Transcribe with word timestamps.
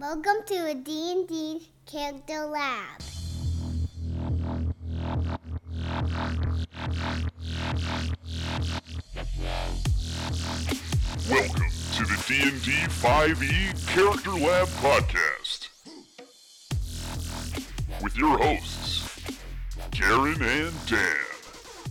Welcome 0.00 0.44
to 0.46 0.54
a 0.54 0.74
D&D 0.76 1.72
Character 1.84 2.46
Lab. 2.46 3.02
Welcome 11.28 11.70
to 11.96 12.04
the 12.04 12.24
D&D 12.28 12.70
5e 12.86 13.88
Character 13.88 14.30
Lab 14.30 14.68
podcast. 14.68 15.68
With 18.00 18.16
your 18.16 18.38
hosts, 18.38 19.18
Garen 19.90 20.40
and 20.40 20.86
Dan. 20.86 21.37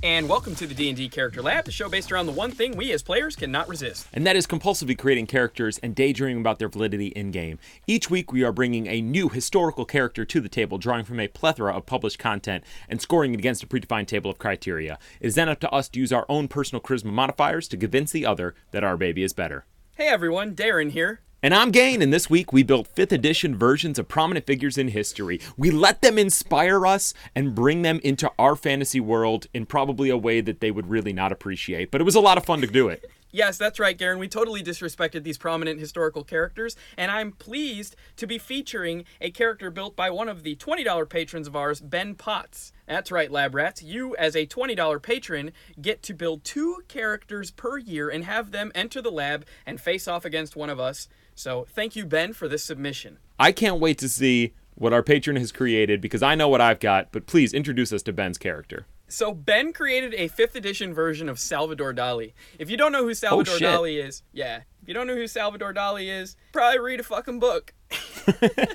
And 0.03 0.29
welcome 0.29 0.53
to 0.55 0.67
the 0.67 0.75
D&D 0.75 1.09
Character 1.09 1.41
Lab, 1.41 1.65
the 1.65 1.71
show 1.71 1.89
based 1.89 2.11
around 2.11 2.27
the 2.27 2.31
one 2.31 2.51
thing 2.51 2.77
we 2.77 2.91
as 2.91 3.01
players 3.01 3.35
cannot 3.35 3.67
resist. 3.67 4.07
and 4.13 4.27
that 4.27 4.35
is 4.35 4.45
compulsively 4.45 4.95
creating 4.95 5.25
characters 5.25 5.79
and 5.79 5.95
daydreaming 5.95 6.39
about 6.39 6.59
their 6.59 6.69
validity 6.69 7.07
in 7.07 7.31
game. 7.31 7.57
Each 7.87 8.07
week, 8.07 8.31
we 8.31 8.43
are 8.43 8.51
bringing 8.51 8.85
a 8.85 9.01
new 9.01 9.27
historical 9.27 9.85
character 9.85 10.23
to 10.23 10.39
the 10.39 10.49
table, 10.49 10.77
drawing 10.77 11.03
from 11.03 11.19
a 11.19 11.27
plethora 11.27 11.75
of 11.75 11.87
published 11.87 12.19
content 12.19 12.63
and 12.87 13.01
scoring 13.01 13.33
it 13.33 13.39
against 13.39 13.63
a 13.63 13.67
predefined 13.67 14.05
table 14.07 14.29
of 14.29 14.37
criteria. 14.37 14.99
It 15.19 15.27
is 15.27 15.35
then 15.35 15.49
up 15.49 15.59
to 15.61 15.71
us 15.71 15.89
to 15.89 15.99
use 15.99 16.13
our 16.13 16.27
own 16.29 16.47
personal 16.47 16.81
charisma 16.81 17.11
modifiers 17.11 17.67
to 17.69 17.77
convince 17.77 18.11
the 18.11 18.25
other 18.25 18.53
that 18.71 18.83
our 18.83 18.97
baby 18.97 19.23
is 19.23 19.33
better. 19.33 19.65
Hey 19.95 20.07
everyone, 20.07 20.55
Darren 20.55 20.91
here. 20.91 21.21
And 21.43 21.53
I'm 21.53 21.69
Garen, 21.69 22.01
and 22.01 22.11
this 22.11 22.31
week 22.31 22.51
we 22.51 22.63
built 22.63 22.95
5th 22.95 23.11
edition 23.11 23.55
versions 23.55 23.99
of 23.99 24.07
prominent 24.07 24.47
figures 24.47 24.75
in 24.75 24.87
history. 24.87 25.39
We 25.55 25.69
let 25.69 26.01
them 26.01 26.17
inspire 26.17 26.87
us 26.87 27.13
and 27.35 27.53
bring 27.53 27.83
them 27.83 27.99
into 28.03 28.31
our 28.39 28.55
fantasy 28.55 28.99
world 28.99 29.45
in 29.53 29.67
probably 29.67 30.09
a 30.09 30.17
way 30.17 30.41
that 30.41 30.61
they 30.61 30.71
would 30.71 30.89
really 30.89 31.13
not 31.13 31.31
appreciate. 31.31 31.91
But 31.91 32.01
it 32.01 32.05
was 32.05 32.15
a 32.15 32.19
lot 32.19 32.39
of 32.39 32.45
fun 32.45 32.61
to 32.61 32.67
do 32.67 32.89
it. 32.89 33.05
Yes, 33.29 33.57
that's 33.57 33.77
right, 33.77 33.97
Garen. 33.97 34.19
We 34.19 34.29
totally 34.29 34.63
disrespected 34.63 35.23
these 35.23 35.37
prominent 35.37 35.81
historical 35.81 36.23
characters, 36.23 36.77
and 36.95 37.11
I'm 37.11 37.33
pleased 37.33 37.97
to 38.15 38.25
be 38.25 38.37
featuring 38.37 39.03
a 39.19 39.31
character 39.31 39.69
built 39.69 39.97
by 39.97 40.09
one 40.09 40.29
of 40.29 40.43
the 40.43 40.55
$20 40.55 41.09
patrons 41.09 41.45
of 41.45 41.55
ours, 41.55 41.81
Ben 41.81 42.15
Potts. 42.15 42.71
That's 42.87 43.11
right, 43.11 43.29
Lab 43.29 43.53
Rats. 43.53 43.83
You, 43.83 44.15
as 44.15 44.35
a 44.35 44.47
$20 44.47 45.01
patron, 45.03 45.51
get 45.79 46.01
to 46.03 46.13
build 46.13 46.45
two 46.45 46.77
characters 46.87 47.51
per 47.51 47.77
year 47.77 48.09
and 48.09 48.23
have 48.23 48.51
them 48.51 48.71
enter 48.73 49.01
the 49.01 49.11
lab 49.11 49.45
and 49.65 49.79
face 49.79 50.07
off 50.07 50.23
against 50.23 50.55
one 50.55 50.69
of 50.69 50.79
us. 50.79 51.09
So, 51.37 51.67
thank 51.69 51.95
you, 51.95 52.05
Ben, 52.05 52.33
for 52.33 52.47
this 52.47 52.63
submission. 52.63 53.19
I 53.39 53.51
can't 53.51 53.79
wait 53.79 53.99
to 53.99 54.09
see 54.09 54.53
what 54.73 54.91
our 54.91 55.03
patron 55.03 55.35
has 55.35 55.51
created 55.51 56.01
because 56.01 56.23
I 56.23 56.33
know 56.33 56.49
what 56.49 56.61
I've 56.61 56.79
got, 56.79 57.11
but 57.11 57.27
please 57.27 57.53
introduce 57.53 57.93
us 57.93 58.01
to 58.03 58.13
Ben's 58.13 58.39
character. 58.39 58.87
So 59.07 59.33
Ben 59.33 59.71
created 59.71 60.15
a 60.15 60.27
fifth 60.27 60.55
edition 60.55 60.93
version 60.95 61.29
of 61.29 61.39
Salvador 61.39 61.93
Dali. 61.93 62.33
If 62.57 62.71
you 62.71 62.75
don't 62.75 62.91
know 62.91 63.03
who 63.03 63.11
oh, 63.11 63.13
Salvador 63.13 63.57
shit. 63.57 63.67
Dali 63.67 64.03
is, 64.03 64.23
yeah. 64.33 64.61
If 64.81 64.87
you 64.87 64.95
don't 64.95 65.05
know 65.05 65.15
who 65.15 65.27
Salvador 65.27 65.73
Dali 65.73 66.07
is, 66.07 66.35
probably 66.51 66.79
read 66.79 66.99
a 66.99 67.03
fucking 67.03 67.39
book. 67.39 67.73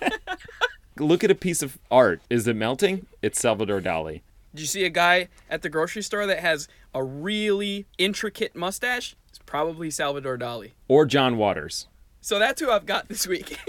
Look 0.99 1.25
at 1.25 1.31
a 1.31 1.35
piece 1.35 1.63
of 1.63 1.79
art. 1.91 2.23
Is 2.31 2.47
it 2.47 2.55
melting? 2.55 3.07
It's 3.21 3.41
Salvador 3.41 3.81
Dali. 3.81 4.23
Did 4.55 4.61
you 4.61 4.67
see 4.67 4.85
a 4.85 4.91
guy 4.91 5.29
at 5.51 5.63
the 5.63 5.69
grocery 5.69 6.03
store 6.03 6.27
that 6.27 6.39
has 6.39 6.69
a 6.95 7.03
really 7.03 7.87
intricate 7.99 8.55
mustache? 8.55 9.17
It's 9.29 9.39
probably 9.39 9.91
Salvador 9.91 10.39
Dali. 10.39 10.73
Or 10.89 11.05
John 11.05 11.37
Waters. 11.37 11.89
So 12.23 12.39
that's 12.39 12.61
who 12.61 12.71
I've 12.71 12.87
got 12.87 13.09
this 13.09 13.27
week. 13.27 13.59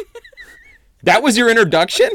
That 1.04 1.22
was 1.22 1.38
your 1.38 1.50
introduction? 1.50 2.12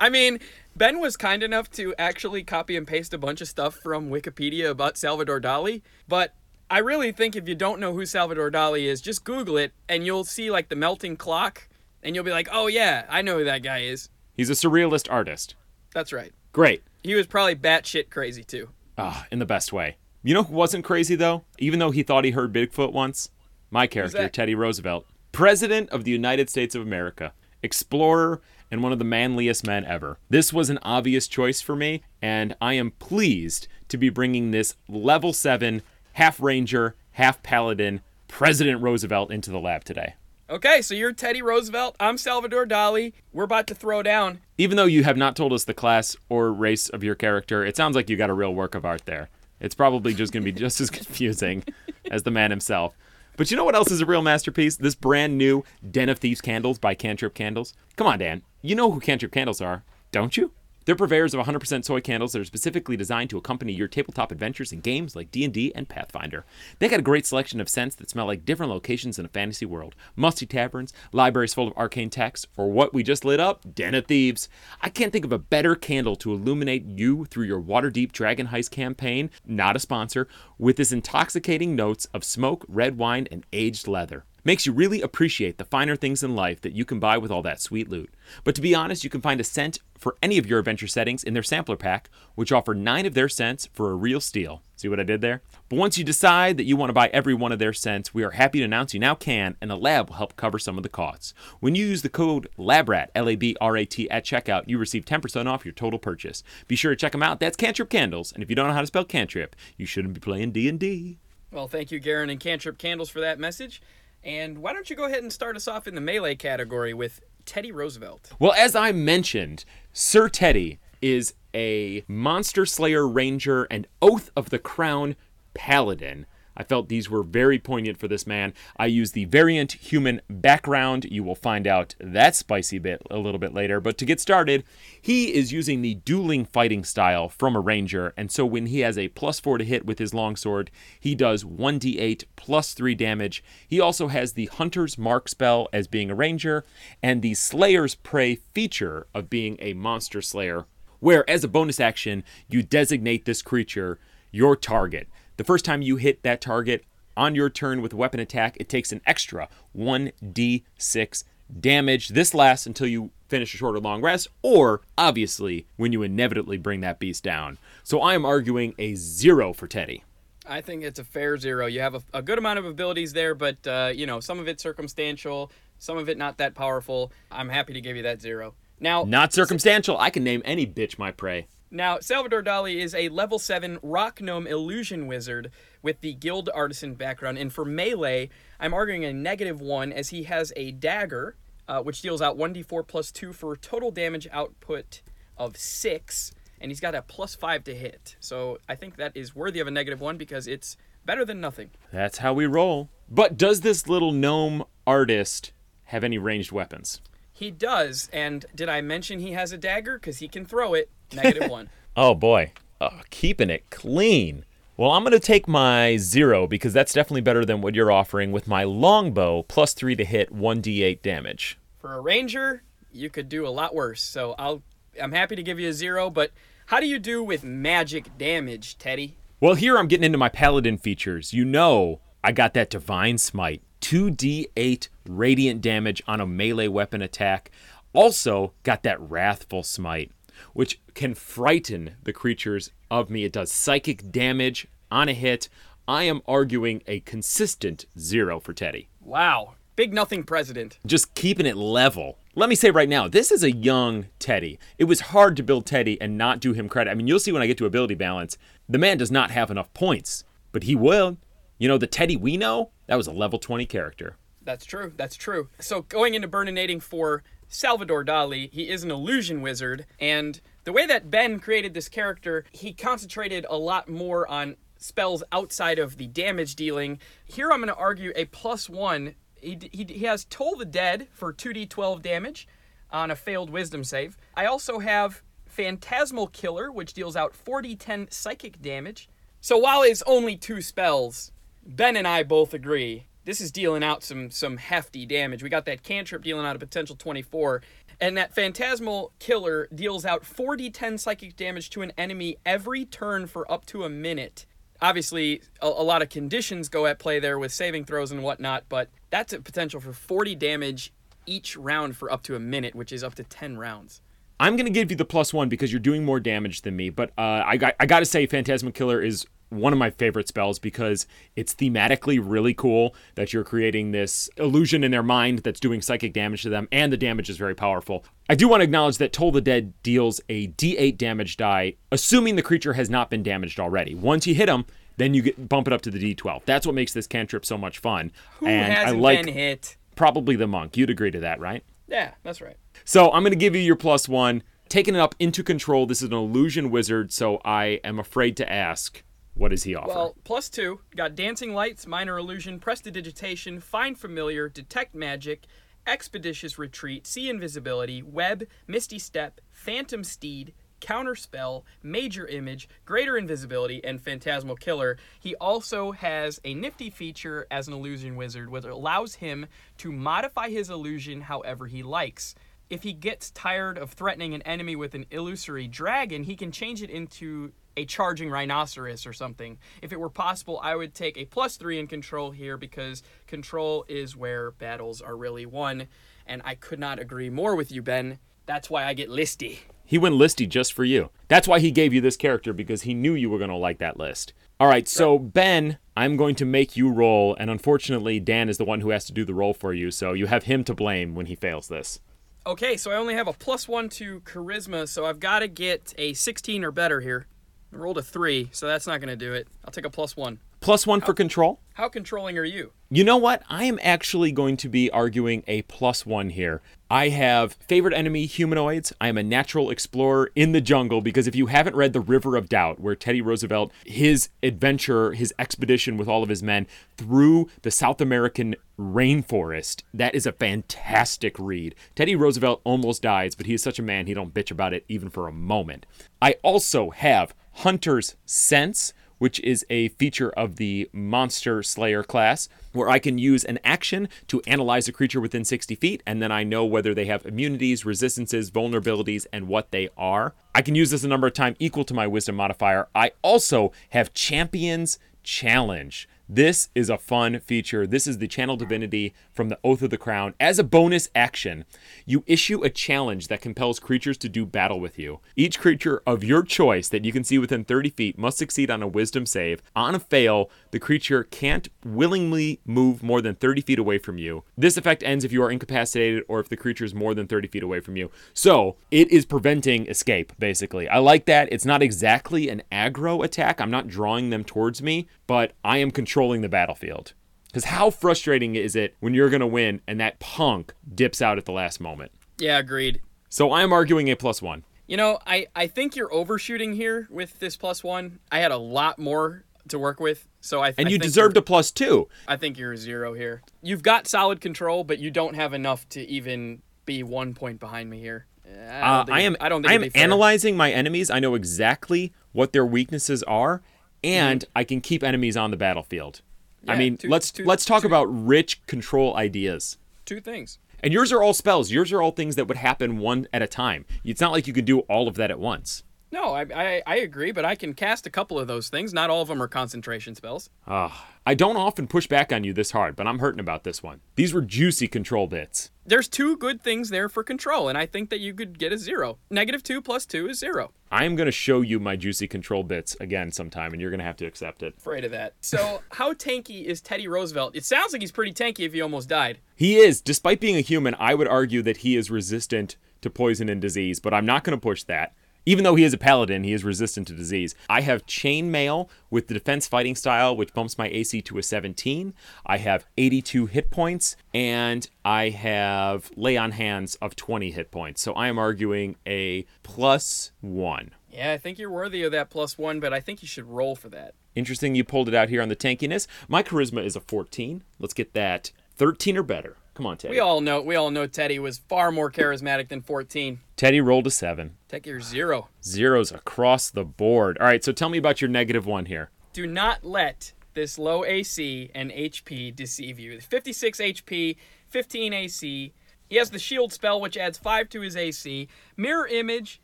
I 0.00 0.08
mean, 0.08 0.40
Ben 0.74 0.98
was 0.98 1.16
kind 1.16 1.44
enough 1.44 1.70
to 1.72 1.94
actually 1.96 2.42
copy 2.42 2.76
and 2.76 2.86
paste 2.86 3.14
a 3.14 3.18
bunch 3.18 3.40
of 3.40 3.46
stuff 3.46 3.76
from 3.76 4.10
Wikipedia 4.10 4.68
about 4.68 4.96
Salvador 4.96 5.40
Dali, 5.40 5.82
but 6.08 6.34
I 6.68 6.78
really 6.78 7.12
think 7.12 7.36
if 7.36 7.46
you 7.48 7.54
don't 7.54 7.78
know 7.78 7.92
who 7.94 8.04
Salvador 8.04 8.50
Dali 8.50 8.86
is, 8.86 9.00
just 9.00 9.22
Google 9.24 9.56
it 9.58 9.72
and 9.88 10.04
you'll 10.04 10.24
see 10.24 10.50
like 10.50 10.70
the 10.70 10.74
melting 10.74 11.16
clock 11.16 11.68
and 12.02 12.16
you'll 12.16 12.24
be 12.24 12.32
like, 12.32 12.48
"Oh 12.50 12.66
yeah, 12.66 13.06
I 13.08 13.22
know 13.22 13.38
who 13.38 13.44
that 13.44 13.62
guy 13.62 13.82
is." 13.82 14.08
He's 14.36 14.50
a 14.50 14.54
surrealist 14.54 15.06
artist. 15.08 15.54
That's 15.94 16.12
right. 16.12 16.32
Great. 16.52 16.82
He 17.04 17.14
was 17.14 17.28
probably 17.28 17.54
batshit 17.54 18.10
crazy 18.10 18.42
too. 18.42 18.70
Ah, 18.98 19.26
in 19.30 19.38
the 19.38 19.46
best 19.46 19.72
way. 19.72 19.98
You 20.24 20.34
know 20.34 20.42
who 20.42 20.54
wasn't 20.54 20.84
crazy 20.84 21.14
though? 21.14 21.44
Even 21.60 21.78
though 21.78 21.92
he 21.92 22.02
thought 22.02 22.24
he 22.24 22.32
heard 22.32 22.52
Bigfoot 22.52 22.92
once? 22.92 23.30
My 23.72 23.86
character. 23.86 24.28
Teddy 24.28 24.54
Roosevelt. 24.54 25.06
President 25.32 25.88
of 25.88 26.04
the 26.04 26.10
United 26.10 26.50
States 26.50 26.74
of 26.74 26.82
America. 26.82 27.32
Explorer 27.62 28.42
and 28.70 28.82
one 28.82 28.92
of 28.92 28.98
the 28.98 29.04
manliest 29.04 29.66
men 29.66 29.86
ever. 29.86 30.18
This 30.28 30.52
was 30.52 30.68
an 30.68 30.78
obvious 30.82 31.26
choice 31.26 31.62
for 31.62 31.74
me, 31.74 32.02
and 32.20 32.54
I 32.60 32.74
am 32.74 32.90
pleased 32.90 33.68
to 33.88 33.96
be 33.96 34.10
bringing 34.10 34.50
this 34.50 34.76
level 34.90 35.32
7, 35.32 35.80
half 36.12 36.38
ranger, 36.38 36.96
half 37.12 37.42
paladin, 37.42 38.02
President 38.28 38.82
Roosevelt 38.82 39.30
into 39.30 39.50
the 39.50 39.58
lab 39.58 39.84
today. 39.84 40.14
Okay, 40.50 40.82
so 40.82 40.94
you're 40.94 41.12
Teddy 41.14 41.40
Roosevelt. 41.40 41.96
I'm 41.98 42.18
Salvador 42.18 42.66
Dali. 42.66 43.14
We're 43.32 43.44
about 43.44 43.66
to 43.68 43.74
throw 43.74 44.02
down. 44.02 44.42
Even 44.58 44.76
though 44.76 44.84
you 44.84 45.02
have 45.04 45.16
not 45.16 45.34
told 45.34 45.54
us 45.54 45.64
the 45.64 45.72
class 45.72 46.14
or 46.28 46.52
race 46.52 46.90
of 46.90 47.02
your 47.02 47.14
character, 47.14 47.64
it 47.64 47.78
sounds 47.78 47.96
like 47.96 48.10
you 48.10 48.18
got 48.18 48.28
a 48.28 48.34
real 48.34 48.54
work 48.54 48.74
of 48.74 48.84
art 48.84 49.06
there. 49.06 49.30
It's 49.60 49.74
probably 49.74 50.12
just 50.12 50.30
going 50.30 50.44
to 50.44 50.52
be 50.52 50.58
just 50.58 50.78
as 50.78 50.90
confusing 50.90 51.64
as 52.10 52.24
the 52.24 52.30
man 52.30 52.50
himself. 52.50 52.94
But 53.36 53.50
you 53.50 53.56
know 53.56 53.64
what 53.64 53.74
else 53.74 53.90
is 53.90 54.00
a 54.00 54.06
real 54.06 54.22
masterpiece? 54.22 54.76
This 54.76 54.94
brand 54.94 55.38
new 55.38 55.64
Den 55.88 56.08
of 56.08 56.18
Thieves 56.18 56.40
candles 56.40 56.78
by 56.78 56.94
Cantrip 56.94 57.34
Candles. 57.34 57.74
Come 57.96 58.06
on, 58.06 58.18
Dan. 58.18 58.42
You 58.60 58.74
know 58.74 58.90
who 58.92 59.00
Cantrip 59.00 59.32
Candles 59.32 59.60
are, 59.60 59.84
don't 60.10 60.36
you? 60.36 60.52
They're 60.84 60.96
purveyors 60.96 61.34
of 61.34 61.44
100% 61.44 61.84
soy 61.84 62.00
candles 62.00 62.32
that 62.32 62.40
are 62.40 62.44
specifically 62.44 62.96
designed 62.96 63.30
to 63.30 63.38
accompany 63.38 63.72
your 63.72 63.88
tabletop 63.88 64.32
adventures 64.32 64.72
in 64.72 64.80
games 64.80 65.14
like 65.14 65.30
D&D 65.30 65.72
and 65.74 65.88
Pathfinder. 65.88 66.44
They 66.78 66.88
got 66.88 67.00
a 67.00 67.02
great 67.02 67.26
selection 67.26 67.60
of 67.60 67.68
scents 67.68 67.94
that 67.96 68.10
smell 68.10 68.26
like 68.26 68.44
different 68.44 68.72
locations 68.72 69.18
in 69.18 69.24
a 69.24 69.28
fantasy 69.28 69.66
world. 69.66 69.94
Musty 70.16 70.46
taverns, 70.46 70.92
libraries 71.12 71.54
full 71.54 71.68
of 71.68 71.76
arcane 71.76 72.10
texts, 72.10 72.46
or 72.56 72.70
what 72.70 72.92
we 72.92 73.02
just 73.02 73.24
lit 73.24 73.40
up, 73.40 73.74
Den 73.74 73.94
of 73.94 74.06
Thieves. 74.06 74.48
I 74.80 74.88
can't 74.88 75.12
think 75.12 75.24
of 75.24 75.32
a 75.32 75.38
better 75.38 75.74
candle 75.74 76.16
to 76.16 76.32
illuminate 76.32 76.84
you 76.84 77.24
through 77.26 77.46
your 77.46 77.62
Waterdeep 77.62 78.12
Dragon 78.12 78.48
Heist 78.48 78.70
campaign, 78.70 79.30
not 79.46 79.76
a 79.76 79.80
sponsor, 79.80 80.28
with 80.58 80.80
its 80.80 80.92
intoxicating 80.92 81.76
notes 81.76 82.06
of 82.14 82.24
smoke, 82.24 82.64
red 82.68 82.98
wine, 82.98 83.28
and 83.30 83.46
aged 83.52 83.86
leather. 83.86 84.24
Makes 84.44 84.66
you 84.66 84.72
really 84.72 85.00
appreciate 85.00 85.58
the 85.58 85.64
finer 85.64 85.94
things 85.94 86.24
in 86.24 86.34
life 86.34 86.60
that 86.62 86.72
you 86.72 86.84
can 86.84 86.98
buy 86.98 87.16
with 87.16 87.30
all 87.30 87.42
that 87.42 87.60
sweet 87.60 87.88
loot. 87.88 88.12
But 88.42 88.56
to 88.56 88.60
be 88.60 88.74
honest, 88.74 89.04
you 89.04 89.10
can 89.10 89.20
find 89.20 89.40
a 89.40 89.44
scent 89.44 89.78
for 89.96 90.16
any 90.20 90.36
of 90.36 90.46
your 90.46 90.58
adventure 90.58 90.88
settings 90.88 91.22
in 91.22 91.32
their 91.32 91.44
sampler 91.44 91.76
pack, 91.76 92.10
which 92.34 92.50
offer 92.50 92.74
nine 92.74 93.06
of 93.06 93.14
their 93.14 93.28
scents 93.28 93.68
for 93.72 93.92
a 93.92 93.94
real 93.94 94.20
steal. 94.20 94.60
See 94.74 94.88
what 94.88 94.98
I 94.98 95.04
did 95.04 95.20
there? 95.20 95.42
But 95.68 95.78
once 95.78 95.96
you 95.96 96.02
decide 96.02 96.56
that 96.56 96.64
you 96.64 96.76
want 96.76 96.88
to 96.88 96.94
buy 96.94 97.06
every 97.12 97.34
one 97.34 97.52
of 97.52 97.60
their 97.60 97.72
scents, 97.72 98.12
we 98.12 98.24
are 98.24 98.32
happy 98.32 98.58
to 98.58 98.64
announce 98.64 98.92
you 98.92 98.98
now 98.98 99.14
can, 99.14 99.56
and 99.60 99.70
the 99.70 99.76
lab 99.76 100.08
will 100.08 100.16
help 100.16 100.34
cover 100.34 100.58
some 100.58 100.76
of 100.76 100.82
the 100.82 100.88
costs. 100.88 101.34
When 101.60 101.76
you 101.76 101.86
use 101.86 102.02
the 102.02 102.08
code 102.08 102.48
LABRAT, 102.58 103.10
L 103.14 103.28
A 103.28 103.36
B 103.36 103.56
R 103.60 103.76
A 103.76 103.84
T, 103.84 104.10
at 104.10 104.24
checkout, 104.24 104.64
you 104.66 104.76
receive 104.76 105.04
10% 105.04 105.46
off 105.46 105.64
your 105.64 105.72
total 105.72 106.00
purchase. 106.00 106.42
Be 106.66 106.74
sure 106.74 106.90
to 106.90 106.96
check 106.96 107.12
them 107.12 107.22
out. 107.22 107.38
That's 107.38 107.56
Cantrip 107.56 107.90
Candles, 107.90 108.32
and 108.32 108.42
if 108.42 108.50
you 108.50 108.56
don't 108.56 108.66
know 108.66 108.74
how 108.74 108.80
to 108.80 108.88
spell 108.88 109.04
Cantrip, 109.04 109.54
you 109.76 109.86
shouldn't 109.86 110.14
be 110.14 110.20
playing 110.20 110.50
D&D. 110.50 111.18
Well, 111.52 111.68
thank 111.68 111.92
you, 111.92 112.00
Garen 112.00 112.28
and 112.28 112.40
Cantrip 112.40 112.78
Candles, 112.78 113.08
for 113.08 113.20
that 113.20 113.38
message. 113.38 113.80
And 114.24 114.58
why 114.58 114.72
don't 114.72 114.88
you 114.88 114.96
go 114.96 115.04
ahead 115.04 115.22
and 115.22 115.32
start 115.32 115.56
us 115.56 115.66
off 115.66 115.88
in 115.88 115.94
the 115.94 116.00
melee 116.00 116.36
category 116.36 116.94
with 116.94 117.20
Teddy 117.44 117.72
Roosevelt? 117.72 118.32
Well, 118.38 118.52
as 118.52 118.76
I 118.76 118.92
mentioned, 118.92 119.64
Sir 119.92 120.28
Teddy 120.28 120.78
is 121.00 121.34
a 121.54 122.04
Monster 122.06 122.64
Slayer 122.64 123.06
Ranger 123.06 123.64
and 123.64 123.86
Oath 124.00 124.30
of 124.36 124.50
the 124.50 124.58
Crown 124.58 125.16
Paladin. 125.54 126.26
I 126.56 126.64
felt 126.64 126.88
these 126.88 127.08
were 127.08 127.22
very 127.22 127.58
poignant 127.58 127.98
for 127.98 128.08
this 128.08 128.26
man. 128.26 128.52
I 128.76 128.86
used 128.86 129.14
the 129.14 129.24
variant 129.24 129.72
human 129.72 130.20
background. 130.28 131.06
You 131.10 131.24
will 131.24 131.34
find 131.34 131.66
out 131.66 131.94
that 132.00 132.36
spicy 132.36 132.78
bit 132.78 133.02
a 133.10 133.18
little 133.18 133.38
bit 133.38 133.54
later. 133.54 133.80
But 133.80 133.98
to 133.98 134.04
get 134.04 134.20
started, 134.20 134.64
he 135.00 135.34
is 135.34 135.52
using 135.52 135.82
the 135.82 135.94
dueling 135.94 136.44
fighting 136.44 136.84
style 136.84 137.28
from 137.28 137.56
a 137.56 137.60
ranger. 137.60 138.12
And 138.16 138.30
so 138.30 138.44
when 138.44 138.66
he 138.66 138.80
has 138.80 138.98
a 138.98 139.08
plus 139.08 139.40
four 139.40 139.58
to 139.58 139.64
hit 139.64 139.86
with 139.86 139.98
his 139.98 140.14
longsword, 140.14 140.70
he 141.00 141.14
does 141.14 141.44
1d8 141.44 142.24
plus 142.36 142.74
three 142.74 142.94
damage. 142.94 143.42
He 143.66 143.80
also 143.80 144.08
has 144.08 144.32
the 144.32 144.46
Hunter's 144.46 144.98
Mark 144.98 145.28
spell 145.28 145.68
as 145.72 145.86
being 145.86 146.10
a 146.10 146.14
ranger 146.14 146.64
and 147.02 147.22
the 147.22 147.34
Slayer's 147.34 147.94
Prey 147.94 148.36
feature 148.36 149.06
of 149.14 149.30
being 149.30 149.56
a 149.60 149.74
monster 149.74 150.20
slayer, 150.20 150.66
where 151.00 151.28
as 151.28 151.44
a 151.44 151.48
bonus 151.48 151.80
action, 151.80 152.24
you 152.48 152.62
designate 152.62 153.24
this 153.24 153.42
creature 153.42 153.98
your 154.32 154.56
target. 154.56 155.08
The 155.36 155.44
first 155.44 155.64
time 155.64 155.82
you 155.82 155.96
hit 155.96 156.22
that 156.22 156.40
target 156.40 156.84
on 157.16 157.34
your 157.34 157.50
turn 157.50 157.82
with 157.82 157.92
a 157.92 157.96
weapon 157.96 158.20
attack, 158.20 158.56
it 158.58 158.68
takes 158.68 158.92
an 158.92 159.00
extra 159.06 159.48
1d6 159.76 161.24
damage. 161.60 162.08
This 162.08 162.34
lasts 162.34 162.66
until 162.66 162.86
you 162.86 163.10
finish 163.28 163.54
a 163.54 163.56
short 163.56 163.76
or 163.76 163.80
long 163.80 164.02
rest, 164.02 164.28
or 164.42 164.82
obviously 164.96 165.66
when 165.76 165.92
you 165.92 166.02
inevitably 166.02 166.58
bring 166.58 166.80
that 166.80 166.98
beast 166.98 167.24
down. 167.24 167.58
So 167.82 168.00
I 168.00 168.14
am 168.14 168.24
arguing 168.24 168.74
a 168.78 168.94
zero 168.94 169.52
for 169.52 169.66
Teddy. 169.66 170.04
I 170.46 170.60
think 170.60 170.82
it's 170.82 170.98
a 170.98 171.04
fair 171.04 171.38
zero. 171.38 171.66
You 171.66 171.80
have 171.80 171.94
a, 171.94 172.02
a 172.12 172.22
good 172.22 172.38
amount 172.38 172.58
of 172.58 172.64
abilities 172.64 173.12
there, 173.12 173.34
but 173.34 173.64
uh, 173.66 173.92
you 173.94 174.06
know 174.06 174.20
some 174.20 174.38
of 174.38 174.48
it 174.48 174.60
circumstantial, 174.60 175.50
some 175.78 175.96
of 175.96 176.08
it 176.08 176.18
not 176.18 176.38
that 176.38 176.54
powerful. 176.54 177.12
I'm 177.30 177.48
happy 177.48 177.72
to 177.72 177.80
give 177.80 177.96
you 177.96 178.02
that 178.02 178.20
zero. 178.20 178.54
Now, 178.80 179.04
Not 179.04 179.32
circumstantial. 179.32 179.96
I 179.96 180.10
can 180.10 180.24
name 180.24 180.42
any 180.44 180.66
bitch 180.66 180.98
my 180.98 181.12
prey. 181.12 181.46
Now, 181.74 182.00
Salvador 182.00 182.42
Dali 182.42 182.76
is 182.76 182.94
a 182.94 183.08
level 183.08 183.38
7 183.38 183.78
rock 183.82 184.20
gnome 184.20 184.46
illusion 184.46 185.06
wizard 185.06 185.50
with 185.80 186.02
the 186.02 186.12
guild 186.12 186.50
artisan 186.54 186.92
background. 186.92 187.38
And 187.38 187.50
for 187.50 187.64
melee, 187.64 188.28
I'm 188.60 188.74
arguing 188.74 189.06
a 189.06 189.12
negative 189.14 189.58
1 189.62 189.90
as 189.90 190.10
he 190.10 190.24
has 190.24 190.52
a 190.54 190.72
dagger, 190.72 191.34
uh, 191.66 191.80
which 191.80 192.02
deals 192.02 192.20
out 192.20 192.36
1d4 192.36 192.86
plus 192.86 193.10
2 193.10 193.32
for 193.32 193.56
total 193.56 193.90
damage 193.90 194.28
output 194.30 195.00
of 195.38 195.56
6. 195.56 196.32
And 196.60 196.70
he's 196.70 196.78
got 196.78 196.94
a 196.94 197.00
plus 197.00 197.34
5 197.34 197.64
to 197.64 197.74
hit. 197.74 198.16
So 198.20 198.58
I 198.68 198.74
think 198.74 198.96
that 198.96 199.16
is 199.16 199.34
worthy 199.34 199.58
of 199.58 199.66
a 199.66 199.70
negative 199.70 200.02
1 200.02 200.18
because 200.18 200.46
it's 200.46 200.76
better 201.06 201.24
than 201.24 201.40
nothing. 201.40 201.70
That's 201.90 202.18
how 202.18 202.34
we 202.34 202.44
roll. 202.44 202.90
But 203.08 203.38
does 203.38 203.62
this 203.62 203.88
little 203.88 204.12
gnome 204.12 204.64
artist 204.86 205.54
have 205.84 206.04
any 206.04 206.18
ranged 206.18 206.52
weapons? 206.52 207.00
He 207.32 207.50
does. 207.50 208.08
And 208.12 208.44
did 208.54 208.68
I 208.68 208.80
mention 208.80 209.20
he 209.20 209.32
has 209.32 209.52
a 209.52 209.58
dagger? 209.58 209.98
Because 209.98 210.18
he 210.18 210.28
can 210.28 210.44
throw 210.44 210.74
it. 210.74 210.90
Negative 211.12 211.50
1. 211.50 211.68
Oh 211.94 212.14
boy, 212.14 212.52
oh, 212.80 213.02
keeping 213.10 213.50
it 213.50 213.68
clean. 213.68 214.46
Well, 214.78 214.92
I'm 214.92 215.02
going 215.02 215.12
to 215.12 215.20
take 215.20 215.46
my 215.46 215.98
zero 215.98 216.46
because 216.46 216.72
that's 216.72 216.94
definitely 216.94 217.20
better 217.20 217.44
than 217.44 217.60
what 217.60 217.74
you're 217.74 217.92
offering 217.92 218.32
with 218.32 218.48
my 218.48 218.64
longbow 218.64 219.42
plus 219.42 219.74
three 219.74 219.94
to 219.96 220.04
hit 220.06 220.34
1d8 220.34 221.02
damage. 221.02 221.58
For 221.78 221.92
a 221.92 222.00
ranger, 222.00 222.62
you 222.90 223.10
could 223.10 223.28
do 223.28 223.46
a 223.46 223.50
lot 223.50 223.74
worse. 223.74 224.00
So 224.02 224.34
I'll 224.38 224.62
I'm 225.00 225.12
happy 225.12 225.36
to 225.36 225.42
give 225.42 225.58
you 225.60 225.68
a 225.68 225.72
0, 225.74 226.08
but 226.08 226.30
how 226.66 226.80
do 226.80 226.86
you 226.86 226.98
do 226.98 227.22
with 227.22 227.44
magic 227.44 228.16
damage, 228.16 228.78
Teddy? 228.78 229.16
Well, 229.40 229.54
here 229.54 229.76
I'm 229.76 229.88
getting 229.88 230.04
into 230.04 230.18
my 230.18 230.28
paladin 230.28 230.78
features. 230.78 231.34
You 231.34 231.44
know, 231.44 232.00
I 232.24 232.32
got 232.32 232.54
that 232.54 232.70
divine 232.70 233.18
smite, 233.18 233.62
2d8 233.82 234.88
radiant 235.06 235.60
damage 235.60 236.02
on 236.06 236.20
a 236.20 236.26
melee 236.26 236.68
weapon 236.68 237.02
attack. 237.02 237.50
Also, 237.92 238.54
got 238.62 238.82
that 238.84 239.00
wrathful 239.00 239.62
smite, 239.62 240.10
which 240.54 240.80
can 240.94 241.14
frighten 241.14 241.96
the 242.02 242.12
creatures 242.12 242.70
of 242.90 243.10
me. 243.10 243.24
It 243.24 243.32
does 243.32 243.52
psychic 243.52 244.10
damage 244.10 244.66
on 244.90 245.08
a 245.08 245.12
hit. 245.12 245.48
I 245.86 246.04
am 246.04 246.22
arguing 246.26 246.82
a 246.86 247.00
consistent 247.00 247.84
zero 247.98 248.40
for 248.40 248.54
Teddy. 248.54 248.88
Wow. 249.00 249.54
Big 249.74 249.92
nothing 249.92 250.22
president. 250.22 250.78
Just 250.86 251.14
keeping 251.14 251.46
it 251.46 251.56
level. 251.56 252.18
Let 252.34 252.48
me 252.48 252.54
say 252.54 252.70
right 252.70 252.88
now, 252.88 253.08
this 253.08 253.32
is 253.32 253.42
a 253.42 253.50
young 253.50 254.06
Teddy. 254.18 254.58
It 254.78 254.84
was 254.84 255.00
hard 255.00 255.36
to 255.36 255.42
build 255.42 255.66
Teddy 255.66 256.00
and 256.00 256.16
not 256.16 256.40
do 256.40 256.52
him 256.52 256.68
credit. 256.68 256.90
I 256.90 256.94
mean, 256.94 257.06
you'll 257.06 257.18
see 257.18 257.32
when 257.32 257.42
I 257.42 257.46
get 257.46 257.58
to 257.58 257.66
ability 257.66 257.94
balance, 257.94 258.38
the 258.68 258.78
man 258.78 258.96
does 258.96 259.10
not 259.10 259.30
have 259.30 259.50
enough 259.50 259.72
points, 259.74 260.24
but 260.52 260.62
he 260.62 260.76
will. 260.76 261.18
You 261.62 261.68
know, 261.68 261.78
the 261.78 261.86
Teddy 261.86 262.16
we 262.16 262.36
know, 262.36 262.70
that 262.88 262.96
was 262.96 263.06
a 263.06 263.12
level 263.12 263.38
20 263.38 263.66
character. 263.66 264.16
That's 264.42 264.64
true. 264.64 264.92
That's 264.96 265.14
true. 265.14 265.48
So 265.60 265.82
going 265.82 266.14
into 266.14 266.26
burninating 266.26 266.82
for 266.82 267.22
Salvador 267.46 268.04
Dali, 268.04 268.52
he 268.52 268.68
is 268.68 268.82
an 268.82 268.90
illusion 268.90 269.42
wizard, 269.42 269.86
and 270.00 270.40
the 270.64 270.72
way 270.72 270.86
that 270.86 271.08
Ben 271.08 271.38
created 271.38 271.72
this 271.72 271.88
character, 271.88 272.44
he 272.50 272.72
concentrated 272.72 273.46
a 273.48 273.56
lot 273.56 273.88
more 273.88 274.26
on 274.26 274.56
spells 274.76 275.22
outside 275.30 275.78
of 275.78 275.98
the 275.98 276.08
damage 276.08 276.56
dealing. 276.56 276.98
Here 277.26 277.52
I'm 277.52 277.60
going 277.60 277.68
to 277.68 277.76
argue 277.76 278.12
a 278.16 278.24
plus 278.24 278.68
one. 278.68 279.14
He, 279.36 279.56
he, 279.70 279.84
he 279.84 280.04
has 280.06 280.24
Toll 280.24 280.56
the 280.56 280.64
Dead 280.64 281.06
for 281.12 281.32
2d12 281.32 282.02
damage 282.02 282.48
on 282.90 283.08
a 283.08 283.14
failed 283.14 283.50
wisdom 283.50 283.84
save. 283.84 284.16
I 284.34 284.46
also 284.46 284.80
have 284.80 285.22
Phantasmal 285.46 286.26
Killer, 286.26 286.72
which 286.72 286.92
deals 286.92 287.14
out 287.14 287.36
4d10 287.46 288.12
psychic 288.12 288.60
damage. 288.60 289.08
So 289.40 289.58
while 289.58 289.82
it's 289.82 290.02
only 290.06 290.36
two 290.36 290.60
spells, 290.62 291.31
Ben 291.64 291.96
and 291.96 292.06
I 292.06 292.22
both 292.22 292.54
agree 292.54 293.06
this 293.24 293.40
is 293.40 293.50
dealing 293.50 293.82
out 293.82 294.02
some 294.02 294.30
some 294.30 294.56
hefty 294.56 295.06
damage. 295.06 295.42
We 295.42 295.48
got 295.48 295.64
that 295.66 295.82
cantrip 295.82 296.22
dealing 296.22 296.46
out 296.46 296.56
a 296.56 296.58
potential 296.58 296.96
24, 296.96 297.62
and 298.00 298.16
that 298.16 298.34
phantasmal 298.34 299.12
killer 299.18 299.68
deals 299.74 300.04
out 300.04 300.24
4d10 300.24 300.98
psychic 300.98 301.36
damage 301.36 301.70
to 301.70 301.82
an 301.82 301.92
enemy 301.96 302.36
every 302.44 302.84
turn 302.84 303.26
for 303.26 303.50
up 303.50 303.66
to 303.66 303.84
a 303.84 303.88
minute. 303.88 304.46
Obviously, 304.80 305.42
a, 305.60 305.66
a 305.66 305.84
lot 305.84 306.02
of 306.02 306.08
conditions 306.08 306.68
go 306.68 306.86
at 306.86 306.98
play 306.98 307.20
there 307.20 307.38
with 307.38 307.52
saving 307.52 307.84
throws 307.84 308.10
and 308.10 308.22
whatnot, 308.22 308.64
but 308.68 308.88
that's 309.10 309.32
a 309.32 309.40
potential 309.40 309.80
for 309.80 309.92
40 309.92 310.34
damage 310.34 310.92
each 311.24 311.56
round 311.56 311.96
for 311.96 312.12
up 312.12 312.24
to 312.24 312.34
a 312.34 312.40
minute, 312.40 312.74
which 312.74 312.92
is 312.92 313.04
up 313.04 313.14
to 313.14 313.22
10 313.22 313.56
rounds. 313.58 314.02
I'm 314.40 314.56
to 314.56 314.70
give 314.70 314.90
you 314.90 314.96
the 314.96 315.04
plus 315.04 315.32
one 315.32 315.48
because 315.48 315.72
you're 315.72 315.78
doing 315.78 316.04
more 316.04 316.18
damage 316.18 316.62
than 316.62 316.74
me, 316.74 316.90
but 316.90 317.10
uh, 317.16 317.44
I, 317.46 317.56
got, 317.56 317.76
I 317.78 317.86
got 317.86 318.00
to 318.00 318.06
say, 318.06 318.26
Phantasmal 318.26 318.72
Killer 318.72 319.00
is 319.00 319.24
one 319.52 319.72
of 319.72 319.78
my 319.78 319.90
favorite 319.90 320.28
spells 320.28 320.58
because 320.58 321.06
it's 321.36 321.54
thematically 321.54 322.20
really 322.22 322.54
cool 322.54 322.94
that 323.14 323.32
you're 323.32 323.44
creating 323.44 323.92
this 323.92 324.30
illusion 324.36 324.82
in 324.82 324.90
their 324.90 325.02
mind 325.02 325.40
that's 325.40 325.60
doing 325.60 325.82
psychic 325.82 326.12
damage 326.12 326.42
to 326.42 326.48
them, 326.48 326.68
and 326.72 326.92
the 326.92 326.96
damage 326.96 327.28
is 327.30 327.36
very 327.36 327.54
powerful. 327.54 328.04
I 328.28 328.34
do 328.34 328.48
want 328.48 328.60
to 328.60 328.64
acknowledge 328.64 328.98
that 328.98 329.12
Toll 329.12 329.32
the 329.32 329.40
Dead 329.40 329.72
deals 329.82 330.20
a 330.28 330.48
d8 330.48 330.96
damage 330.96 331.36
die, 331.36 331.74
assuming 331.90 332.36
the 332.36 332.42
creature 332.42 332.72
has 332.72 332.88
not 332.90 333.10
been 333.10 333.22
damaged 333.22 333.60
already. 333.60 333.94
Once 333.94 334.26
you 334.26 334.34
hit 334.34 334.46
them, 334.46 334.64
then 334.96 335.14
you 335.14 335.22
get 335.22 335.48
bump 335.48 335.66
it 335.66 335.72
up 335.72 335.82
to 335.82 335.90
the 335.90 336.14
d12. 336.14 336.44
That's 336.44 336.66
what 336.66 336.74
makes 336.74 336.92
this 336.92 337.06
cantrip 337.06 337.44
so 337.44 337.58
much 337.58 337.78
fun. 337.78 338.12
Who 338.38 338.46
and 338.46 338.72
hasn't 338.72 338.98
I 338.98 339.00
like 339.00 339.24
been 339.24 339.34
hit? 339.34 339.76
probably 339.96 340.36
the 340.36 340.46
monk. 340.46 340.76
You'd 340.76 340.90
agree 340.90 341.10
to 341.10 341.20
that, 341.20 341.40
right? 341.40 341.62
Yeah, 341.88 342.12
that's 342.22 342.40
right. 342.40 342.56
So 342.84 343.12
I'm 343.12 343.22
going 343.22 343.32
to 343.32 343.36
give 343.36 343.54
you 343.54 343.62
your 343.62 343.76
plus 343.76 344.08
one. 344.08 344.42
Taking 344.68 344.94
it 344.94 345.00
up 345.00 345.14
into 345.18 345.42
control. 345.42 345.84
This 345.84 346.00
is 346.00 346.08
an 346.08 346.14
illusion 346.14 346.70
wizard, 346.70 347.12
so 347.12 347.42
I 347.44 347.80
am 347.84 347.98
afraid 347.98 348.38
to 348.38 348.50
ask, 348.50 349.02
what 349.34 349.50
does 349.50 349.64
he 349.64 349.74
offer? 349.74 349.88
Well, 349.88 350.16
plus 350.24 350.48
two. 350.48 350.80
Got 350.96 351.14
Dancing 351.14 351.54
Lights, 351.54 351.86
Minor 351.86 352.18
Illusion, 352.18 352.60
Prestidigitation, 352.60 353.60
Find 353.60 353.98
Familiar, 353.98 354.48
Detect 354.48 354.94
Magic, 354.94 355.46
Expeditious 355.86 356.58
Retreat, 356.58 357.06
See 357.06 357.28
Invisibility, 357.28 358.02
Web, 358.02 358.46
Misty 358.66 358.98
Step, 358.98 359.40
Phantom 359.50 360.04
Steed, 360.04 360.52
Counterspell, 360.80 361.62
Major 361.82 362.26
Image, 362.26 362.68
Greater 362.84 363.16
Invisibility, 363.16 363.82
and 363.84 364.00
Phantasmal 364.00 364.56
Killer. 364.56 364.98
He 365.18 365.34
also 365.36 365.92
has 365.92 366.40
a 366.44 366.54
nifty 366.54 366.90
feature 366.90 367.46
as 367.50 367.68
an 367.68 367.74
illusion 367.74 368.16
wizard, 368.16 368.50
which 368.50 368.64
allows 368.64 369.14
him 369.16 369.46
to 369.78 369.92
modify 369.92 370.50
his 370.50 370.68
illusion 370.68 371.22
however 371.22 371.66
he 371.66 371.82
likes. 371.82 372.34
If 372.68 372.82
he 372.82 372.92
gets 372.92 373.30
tired 373.30 373.78
of 373.78 373.92
threatening 373.92 374.34
an 374.34 374.42
enemy 374.42 374.76
with 374.76 374.94
an 374.94 375.06
illusory 375.10 375.68
dragon, 375.68 376.24
he 376.24 376.36
can 376.36 376.50
change 376.50 376.82
it 376.82 376.90
into 376.90 377.52
a 377.76 377.84
charging 377.84 378.30
rhinoceros 378.30 379.06
or 379.06 379.12
something. 379.12 379.58
If 379.80 379.92
it 379.92 380.00
were 380.00 380.10
possible, 380.10 380.60
I 380.62 380.74
would 380.74 380.94
take 380.94 381.16
a 381.16 381.24
plus 381.24 381.56
three 381.56 381.78
in 381.78 381.86
control 381.86 382.30
here 382.30 382.56
because 382.56 383.02
control 383.26 383.84
is 383.88 384.16
where 384.16 384.50
battles 384.50 385.00
are 385.00 385.16
really 385.16 385.46
won. 385.46 385.88
And 386.26 386.42
I 386.44 386.54
could 386.54 386.78
not 386.78 386.98
agree 386.98 387.30
more 387.30 387.56
with 387.56 387.72
you, 387.72 387.82
Ben. 387.82 388.18
That's 388.46 388.70
why 388.70 388.84
I 388.84 388.94
get 388.94 389.08
listy. 389.08 389.58
He 389.84 389.98
went 389.98 390.14
listy 390.14 390.48
just 390.48 390.72
for 390.72 390.84
you. 390.84 391.10
That's 391.28 391.48
why 391.48 391.60
he 391.60 391.70
gave 391.70 391.92
you 391.92 392.00
this 392.00 392.16
character 392.16 392.52
because 392.52 392.82
he 392.82 392.94
knew 392.94 393.14
you 393.14 393.28
were 393.28 393.38
going 393.38 393.50
to 393.50 393.56
like 393.56 393.78
that 393.78 393.98
list. 393.98 394.32
All 394.58 394.68
right, 394.68 394.86
so 394.86 395.18
Ben, 395.18 395.78
I'm 395.96 396.16
going 396.16 396.34
to 396.36 396.44
make 396.44 396.76
you 396.76 396.88
roll, 396.88 397.34
and 397.38 397.50
unfortunately, 397.50 398.20
Dan 398.20 398.48
is 398.48 398.58
the 398.58 398.64
one 398.64 398.80
who 398.80 398.90
has 398.90 399.04
to 399.06 399.12
do 399.12 399.24
the 399.24 399.34
roll 399.34 399.52
for 399.52 399.74
you, 399.74 399.90
so 399.90 400.12
you 400.12 400.26
have 400.26 400.44
him 400.44 400.62
to 400.64 400.74
blame 400.74 401.14
when 401.14 401.26
he 401.26 401.34
fails 401.34 401.68
this. 401.68 402.00
Okay, 402.46 402.76
so 402.76 402.90
I 402.90 402.96
only 402.96 403.14
have 403.14 403.28
a 403.28 403.32
plus 403.32 403.68
one 403.68 403.88
to 403.90 404.20
charisma, 404.20 404.88
so 404.88 405.04
I've 405.04 405.20
got 405.20 405.40
to 405.40 405.48
get 405.48 405.94
a 405.98 406.12
16 406.12 406.64
or 406.64 406.70
better 406.70 407.00
here. 407.00 407.26
I 407.72 407.76
rolled 407.76 407.96
a 407.96 408.02
three, 408.02 408.50
so 408.52 408.66
that's 408.66 408.86
not 408.86 409.00
going 409.00 409.08
to 409.08 409.16
do 409.16 409.32
it. 409.32 409.48
I'll 409.64 409.72
take 409.72 409.86
a 409.86 409.90
plus 409.90 410.14
one. 410.14 410.40
Plus 410.60 410.86
one 410.86 411.00
for 411.00 411.14
control. 411.14 411.58
How 411.74 411.88
controlling 411.88 412.38
are 412.38 412.44
you? 412.44 412.72
You 412.90 413.02
know 413.02 413.16
what? 413.16 413.42
I 413.48 413.64
am 413.64 413.80
actually 413.82 414.30
going 414.30 414.58
to 414.58 414.68
be 414.68 414.90
arguing 414.90 415.42
a 415.48 415.62
plus 415.62 416.04
one 416.04 416.30
here. 416.30 416.60
I 416.90 417.08
have 417.08 417.54
favorite 417.66 417.94
enemy 417.94 418.26
humanoids. 418.26 418.92
I 419.00 419.08
am 419.08 419.16
a 419.16 419.22
natural 419.22 419.70
explorer 419.70 420.30
in 420.36 420.52
the 420.52 420.60
jungle 420.60 421.00
because 421.00 421.26
if 421.26 421.34
you 421.34 421.46
haven't 421.46 421.74
read 421.74 421.94
The 421.94 422.00
River 422.00 422.36
of 422.36 422.50
Doubt, 422.50 422.78
where 422.78 422.94
Teddy 422.94 423.22
Roosevelt, 423.22 423.72
his 423.86 424.28
adventure, 424.42 425.14
his 425.14 425.32
expedition 425.38 425.96
with 425.96 426.06
all 426.06 426.22
of 426.22 426.28
his 426.28 426.42
men 426.42 426.66
through 426.98 427.48
the 427.62 427.70
South 427.70 428.02
American 428.02 428.54
rainforest, 428.78 429.82
that 429.94 430.14
is 430.14 430.26
a 430.26 430.32
fantastic 430.32 431.36
read. 431.38 431.74
Teddy 431.94 432.14
Roosevelt 432.14 432.60
almost 432.64 433.02
dies, 433.02 433.34
but 433.34 433.46
he 433.46 433.54
is 433.54 433.62
such 433.62 433.78
a 433.78 433.82
man, 433.82 434.06
he 434.06 434.14
don't 434.14 434.34
bitch 434.34 434.50
about 434.50 434.74
it 434.74 434.84
even 434.86 435.08
for 435.08 435.26
a 435.26 435.32
moment. 435.32 435.86
I 436.20 436.36
also 436.42 436.90
have 436.90 437.34
Hunter's 437.52 438.16
Sense 438.24 438.92
which 439.22 439.38
is 439.38 439.64
a 439.70 439.86
feature 439.90 440.30
of 440.30 440.56
the 440.56 440.90
Monster 440.92 441.62
Slayer 441.62 442.02
class, 442.02 442.48
where 442.72 442.88
I 442.88 442.98
can 442.98 443.18
use 443.18 443.44
an 443.44 443.60
action 443.62 444.08
to 444.26 444.42
analyze 444.48 444.88
a 444.88 444.92
creature 444.92 445.20
within 445.20 445.44
60 445.44 445.76
feet, 445.76 446.02
and 446.04 446.20
then 446.20 446.32
I 446.32 446.42
know 446.42 446.64
whether 446.64 446.92
they 446.92 447.04
have 447.04 447.24
immunities, 447.24 447.86
resistances, 447.86 448.50
vulnerabilities, 448.50 449.28
and 449.32 449.46
what 449.46 449.70
they 449.70 449.90
are. 449.96 450.34
I 450.56 450.62
can 450.62 450.74
use 450.74 450.90
this 450.90 451.04
a 451.04 451.08
number 451.08 451.28
of 451.28 451.34
times 451.34 451.56
equal 451.60 451.84
to 451.84 451.94
my 451.94 452.08
wisdom 452.08 452.34
modifier. 452.34 452.88
I 452.96 453.12
also 453.22 453.70
have 453.90 454.12
Champions 454.12 454.98
Challenge. 455.22 456.08
This 456.28 456.68
is 456.74 456.88
a 456.88 456.96
fun 456.96 457.40
feature. 457.40 457.86
This 457.86 458.06
is 458.06 458.18
the 458.18 458.28
channel 458.28 458.56
divinity 458.56 459.12
from 459.32 459.48
the 459.48 459.58
Oath 459.64 459.82
of 459.82 459.90
the 459.90 459.98
Crown. 459.98 460.34
As 460.38 460.58
a 460.58 460.64
bonus 460.64 461.08
action, 461.14 461.64
you 462.06 462.22
issue 462.26 462.62
a 462.62 462.70
challenge 462.70 463.28
that 463.28 463.40
compels 463.40 463.80
creatures 463.80 464.16
to 464.18 464.28
do 464.28 464.46
battle 464.46 464.80
with 464.80 464.98
you. 464.98 465.20
Each 465.36 465.58
creature 465.58 466.00
of 466.06 466.22
your 466.22 466.42
choice 466.42 466.88
that 466.88 467.04
you 467.04 467.12
can 467.12 467.24
see 467.24 467.38
within 467.38 467.64
30 467.64 467.90
feet 467.90 468.18
must 468.18 468.38
succeed 468.38 468.70
on 468.70 468.82
a 468.82 468.88
wisdom 468.88 469.26
save. 469.26 469.62
On 469.74 469.94
a 469.94 469.98
fail, 469.98 470.48
the 470.70 470.78
creature 470.78 471.24
can't 471.24 471.68
willingly 471.84 472.60
move 472.64 473.02
more 473.02 473.20
than 473.20 473.34
30 473.34 473.60
feet 473.62 473.78
away 473.78 473.98
from 473.98 474.16
you. 474.16 474.44
This 474.56 474.76
effect 474.76 475.02
ends 475.02 475.24
if 475.24 475.32
you 475.32 475.42
are 475.42 475.50
incapacitated 475.50 476.22
or 476.28 476.38
if 476.40 476.48
the 476.48 476.56
creature 476.56 476.84
is 476.84 476.94
more 476.94 477.14
than 477.14 477.26
30 477.26 477.48
feet 477.48 477.62
away 477.62 477.80
from 477.80 477.96
you. 477.96 478.10
So 478.32 478.76
it 478.90 479.10
is 479.10 479.26
preventing 479.26 479.86
escape, 479.88 480.32
basically. 480.38 480.88
I 480.88 480.98
like 480.98 481.26
that. 481.26 481.52
It's 481.52 481.66
not 481.66 481.82
exactly 481.82 482.48
an 482.48 482.62
aggro 482.70 483.24
attack. 483.24 483.60
I'm 483.60 483.70
not 483.70 483.88
drawing 483.88 484.30
them 484.30 484.44
towards 484.44 484.80
me, 484.80 485.08
but 485.26 485.52
I 485.64 485.78
am 485.78 485.90
controlling 485.90 486.11
the 486.40 486.48
battlefield. 486.48 487.14
Because 487.46 487.64
how 487.64 487.90
frustrating 487.90 488.54
is 488.54 488.74
it 488.76 488.96
when 489.00 489.12
you're 489.14 489.28
going 489.28 489.40
to 489.40 489.46
win 489.46 489.80
and 489.86 490.00
that 490.00 490.18
punk 490.20 490.72
dips 490.94 491.20
out 491.20 491.36
at 491.38 491.44
the 491.44 491.52
last 491.52 491.80
moment? 491.80 492.12
Yeah, 492.38 492.58
agreed. 492.58 493.00
So 493.28 493.52
I'm 493.52 493.72
arguing 493.72 494.08
a 494.10 494.16
plus 494.16 494.40
one. 494.40 494.64
You 494.86 494.96
know, 494.96 495.18
I, 495.26 495.46
I 495.54 495.66
think 495.66 495.96
you're 495.96 496.12
overshooting 496.12 496.74
here 496.74 497.06
with 497.10 497.38
this 497.40 497.56
plus 497.56 497.82
one. 497.84 498.18
I 498.30 498.38
had 498.38 498.52
a 498.52 498.56
lot 498.56 498.98
more 498.98 499.44
to 499.68 499.78
work 499.78 500.00
with, 500.00 500.26
so 500.40 500.60
I 500.60 500.68
And 500.76 500.88
I 500.88 500.90
you 500.90 500.96
think 500.96 501.02
deserved 501.02 501.36
a 501.36 501.42
plus 501.42 501.70
two. 501.70 502.08
I 502.26 502.36
think 502.36 502.58
you're 502.58 502.72
a 502.72 502.76
zero 502.76 503.14
here. 503.14 503.42
You've 503.62 503.82
got 503.82 504.06
solid 504.06 504.40
control, 504.40 504.82
but 504.84 504.98
you 504.98 505.10
don't 505.10 505.34
have 505.34 505.54
enough 505.54 505.88
to 505.90 506.00
even 506.08 506.62
be 506.84 507.02
one 507.02 507.32
point 507.32 507.60
behind 507.60 507.88
me 507.88 508.00
here. 508.00 508.26
Uh, 508.46 508.58
I, 508.58 508.80
Uh, 508.80 509.04
I 509.08 509.20
am. 509.20 509.36
I 509.40 509.48
don't 509.48 509.66
I 509.66 509.74
am 509.74 509.84
analyzing 509.94 510.56
my 510.56 510.72
enemies. 510.72 511.10
I 511.10 511.20
know 511.20 511.34
exactly 511.34 512.12
what 512.32 512.52
their 512.52 512.66
weaknesses 512.66 513.22
are, 513.22 513.62
and 514.04 514.44
I 514.56 514.64
can 514.64 514.80
keep 514.80 515.02
enemies 515.02 515.36
on 515.36 515.50
the 515.50 515.56
battlefield. 515.56 516.20
I 516.66 516.72
Mm-hmm. 516.72 516.78
Mean, 516.78 516.96
two- 516.96 517.08
let's 517.08 517.30
two- 517.32 517.44
let's 517.44 517.64
talk 517.64 517.82
two- 517.82 517.88
about 517.88 518.04
rich 518.04 518.64
control 518.66 519.16
ideas. 519.16 519.78
two 520.04 520.20
things. 520.20 520.58
And 520.84 520.92
yours 520.92 521.12
are 521.12 521.22
all 521.22 521.32
spells. 521.34 521.70
Yours 521.70 521.92
are 521.92 522.02
all 522.02 522.10
things 522.10 522.34
that 522.36 522.48
would 522.48 522.56
happen 522.56 522.98
one 522.98 523.28
at 523.32 523.40
a 523.42 523.46
time. 523.46 523.84
It's 524.04 524.20
not 524.20 524.32
like 524.32 524.46
you 524.48 524.52
could 524.52 524.64
do 524.64 524.80
all 524.80 525.06
of 525.06 525.14
that 525.14 525.30
at 525.30 525.38
once. 525.38 525.84
No, 526.12 526.34
I, 526.34 526.46
I 526.54 526.82
I 526.86 526.96
agree, 526.96 527.32
but 527.32 527.44
I 527.44 527.54
can 527.54 527.72
cast 527.72 528.06
a 528.06 528.10
couple 528.10 528.38
of 528.38 528.46
those 528.46 528.68
things. 528.68 528.92
Not 528.92 529.08
all 529.10 529.22
of 529.22 529.28
them 529.28 529.42
are 529.42 529.48
concentration 529.48 530.14
spells. 530.14 530.50
Ah, 530.66 531.08
I 531.26 531.34
don't 531.34 531.56
often 531.56 531.86
push 531.86 532.06
back 532.06 532.32
on 532.32 532.44
you 532.44 532.52
this 532.52 532.72
hard, 532.72 532.96
but 532.96 533.06
I'm 533.06 533.18
hurting 533.18 533.40
about 533.40 533.64
this 533.64 533.82
one. 533.82 534.00
These 534.14 534.34
were 534.34 534.42
juicy 534.42 534.88
control 534.88 535.26
bits. 535.26 535.70
There's 535.86 536.08
two 536.08 536.36
good 536.36 536.60
things 536.60 536.90
there 536.90 537.08
for 537.08 537.24
control, 537.24 537.68
and 537.68 537.78
I 537.78 537.86
think 537.86 538.10
that 538.10 538.20
you 538.20 538.34
could 538.34 538.58
get 538.58 538.72
a 538.72 538.78
zero. 538.78 539.18
Negative 539.30 539.62
two 539.62 539.80
plus 539.80 540.04
two 540.04 540.28
is 540.28 540.38
zero. 540.38 540.72
I 540.90 541.04
am 541.04 541.16
going 541.16 541.26
to 541.26 541.32
show 541.32 541.62
you 541.62 541.80
my 541.80 541.96
juicy 541.96 542.28
control 542.28 542.62
bits 542.62 542.94
again 543.00 543.32
sometime, 543.32 543.72
and 543.72 543.80
you're 543.80 543.90
going 543.90 543.98
to 543.98 544.04
have 544.04 544.16
to 544.18 544.26
accept 544.26 544.62
it. 544.62 544.74
Afraid 544.76 545.04
of 545.04 545.12
that. 545.12 545.34
So, 545.40 545.80
how 545.92 546.12
tanky 546.12 546.64
is 546.64 546.82
Teddy 546.82 547.08
Roosevelt? 547.08 547.56
It 547.56 547.64
sounds 547.64 547.92
like 547.92 548.02
he's 548.02 548.12
pretty 548.12 548.32
tanky 548.34 548.66
if 548.66 548.74
he 548.74 548.82
almost 548.82 549.08
died. 549.08 549.38
He 549.56 549.76
is, 549.76 550.02
despite 550.02 550.40
being 550.40 550.56
a 550.56 550.60
human, 550.60 550.94
I 550.98 551.14
would 551.14 551.28
argue 551.28 551.62
that 551.62 551.78
he 551.78 551.96
is 551.96 552.10
resistant 552.10 552.76
to 553.00 553.10
poison 553.10 553.48
and 553.48 553.60
disease, 553.60 553.98
but 553.98 554.12
I'm 554.14 554.26
not 554.26 554.44
going 554.44 554.56
to 554.56 554.62
push 554.62 554.84
that. 554.84 555.14
Even 555.44 555.64
though 555.64 555.74
he 555.74 555.82
is 555.82 555.92
a 555.92 555.98
paladin, 555.98 556.44
he 556.44 556.52
is 556.52 556.62
resistant 556.62 557.08
to 557.08 557.14
disease. 557.14 557.54
I 557.68 557.80
have 557.80 558.06
chainmail 558.06 558.88
with 559.10 559.26
the 559.26 559.34
defense 559.34 559.66
fighting 559.66 559.96
style, 559.96 560.36
which 560.36 560.54
bumps 560.54 560.78
my 560.78 560.88
AC 560.88 561.20
to 561.22 561.38
a 561.38 561.42
17. 561.42 562.14
I 562.46 562.58
have 562.58 562.86
82 562.96 563.46
hit 563.46 563.70
points, 563.70 564.16
and 564.32 564.88
I 565.04 565.30
have 565.30 566.10
lay 566.16 566.36
on 566.36 566.52
hands 566.52 566.94
of 566.96 567.16
20 567.16 567.50
hit 567.50 567.70
points. 567.72 568.00
So 568.00 568.12
I 568.12 568.28
am 568.28 568.38
arguing 568.38 568.96
a 569.06 569.44
plus 569.64 570.30
one. 570.40 570.92
Yeah, 571.10 571.32
I 571.32 571.38
think 571.38 571.58
you're 571.58 571.70
worthy 571.70 572.04
of 572.04 572.12
that 572.12 572.30
plus 572.30 572.56
one, 572.56 572.78
but 572.78 572.92
I 572.92 573.00
think 573.00 573.20
you 573.20 573.28
should 573.28 573.48
roll 573.48 573.74
for 573.74 573.88
that. 573.90 574.14
Interesting 574.34 574.74
you 574.74 574.84
pulled 574.84 575.08
it 575.08 575.14
out 575.14 575.28
here 575.28 575.42
on 575.42 575.48
the 575.48 575.56
tankiness. 575.56 576.06
My 576.28 576.42
charisma 576.42 576.84
is 576.84 576.96
a 576.96 577.00
14. 577.00 577.64
Let's 577.78 577.94
get 577.94 578.14
that 578.14 578.52
13 578.76 579.18
or 579.18 579.22
better. 579.22 579.56
Come 579.74 579.86
on, 579.86 579.96
Teddy. 579.96 580.12
We 580.14 580.20
all 580.20 580.40
know 580.40 580.60
we 580.60 580.76
all 580.76 580.90
know 580.90 581.06
Teddy 581.06 581.38
was 581.38 581.58
far 581.58 581.90
more 581.90 582.10
charismatic 582.10 582.68
than 582.68 582.82
14. 582.82 583.40
Teddy 583.56 583.80
rolled 583.80 584.06
a 584.06 584.10
7. 584.10 584.56
Take 584.68 584.86
your 584.86 585.00
zero. 585.00 585.48
Zeros 585.64 586.12
across 586.12 586.70
the 586.70 586.84
board. 586.84 587.38
All 587.38 587.46
right, 587.46 587.64
so 587.64 587.72
tell 587.72 587.88
me 587.88 587.98
about 587.98 588.20
your 588.20 588.28
negative 588.28 588.66
one 588.66 588.86
here. 588.86 589.10
Do 589.32 589.46
not 589.46 589.82
let 589.84 590.32
this 590.54 590.78
low 590.78 591.04
AC 591.04 591.70
and 591.74 591.90
HP 591.90 592.54
deceive 592.54 592.98
you. 592.98 593.18
56 593.20 593.78
HP, 593.80 594.36
15 594.68 595.12
AC. 595.14 595.72
He 596.08 596.16
has 596.16 596.30
the 596.30 596.38
shield 596.38 596.72
spell, 596.74 597.00
which 597.00 597.16
adds 597.16 597.38
5 597.38 597.70
to 597.70 597.80
his 597.80 597.96
AC. 597.96 598.48
Mirror 598.76 599.06
image 599.06 599.62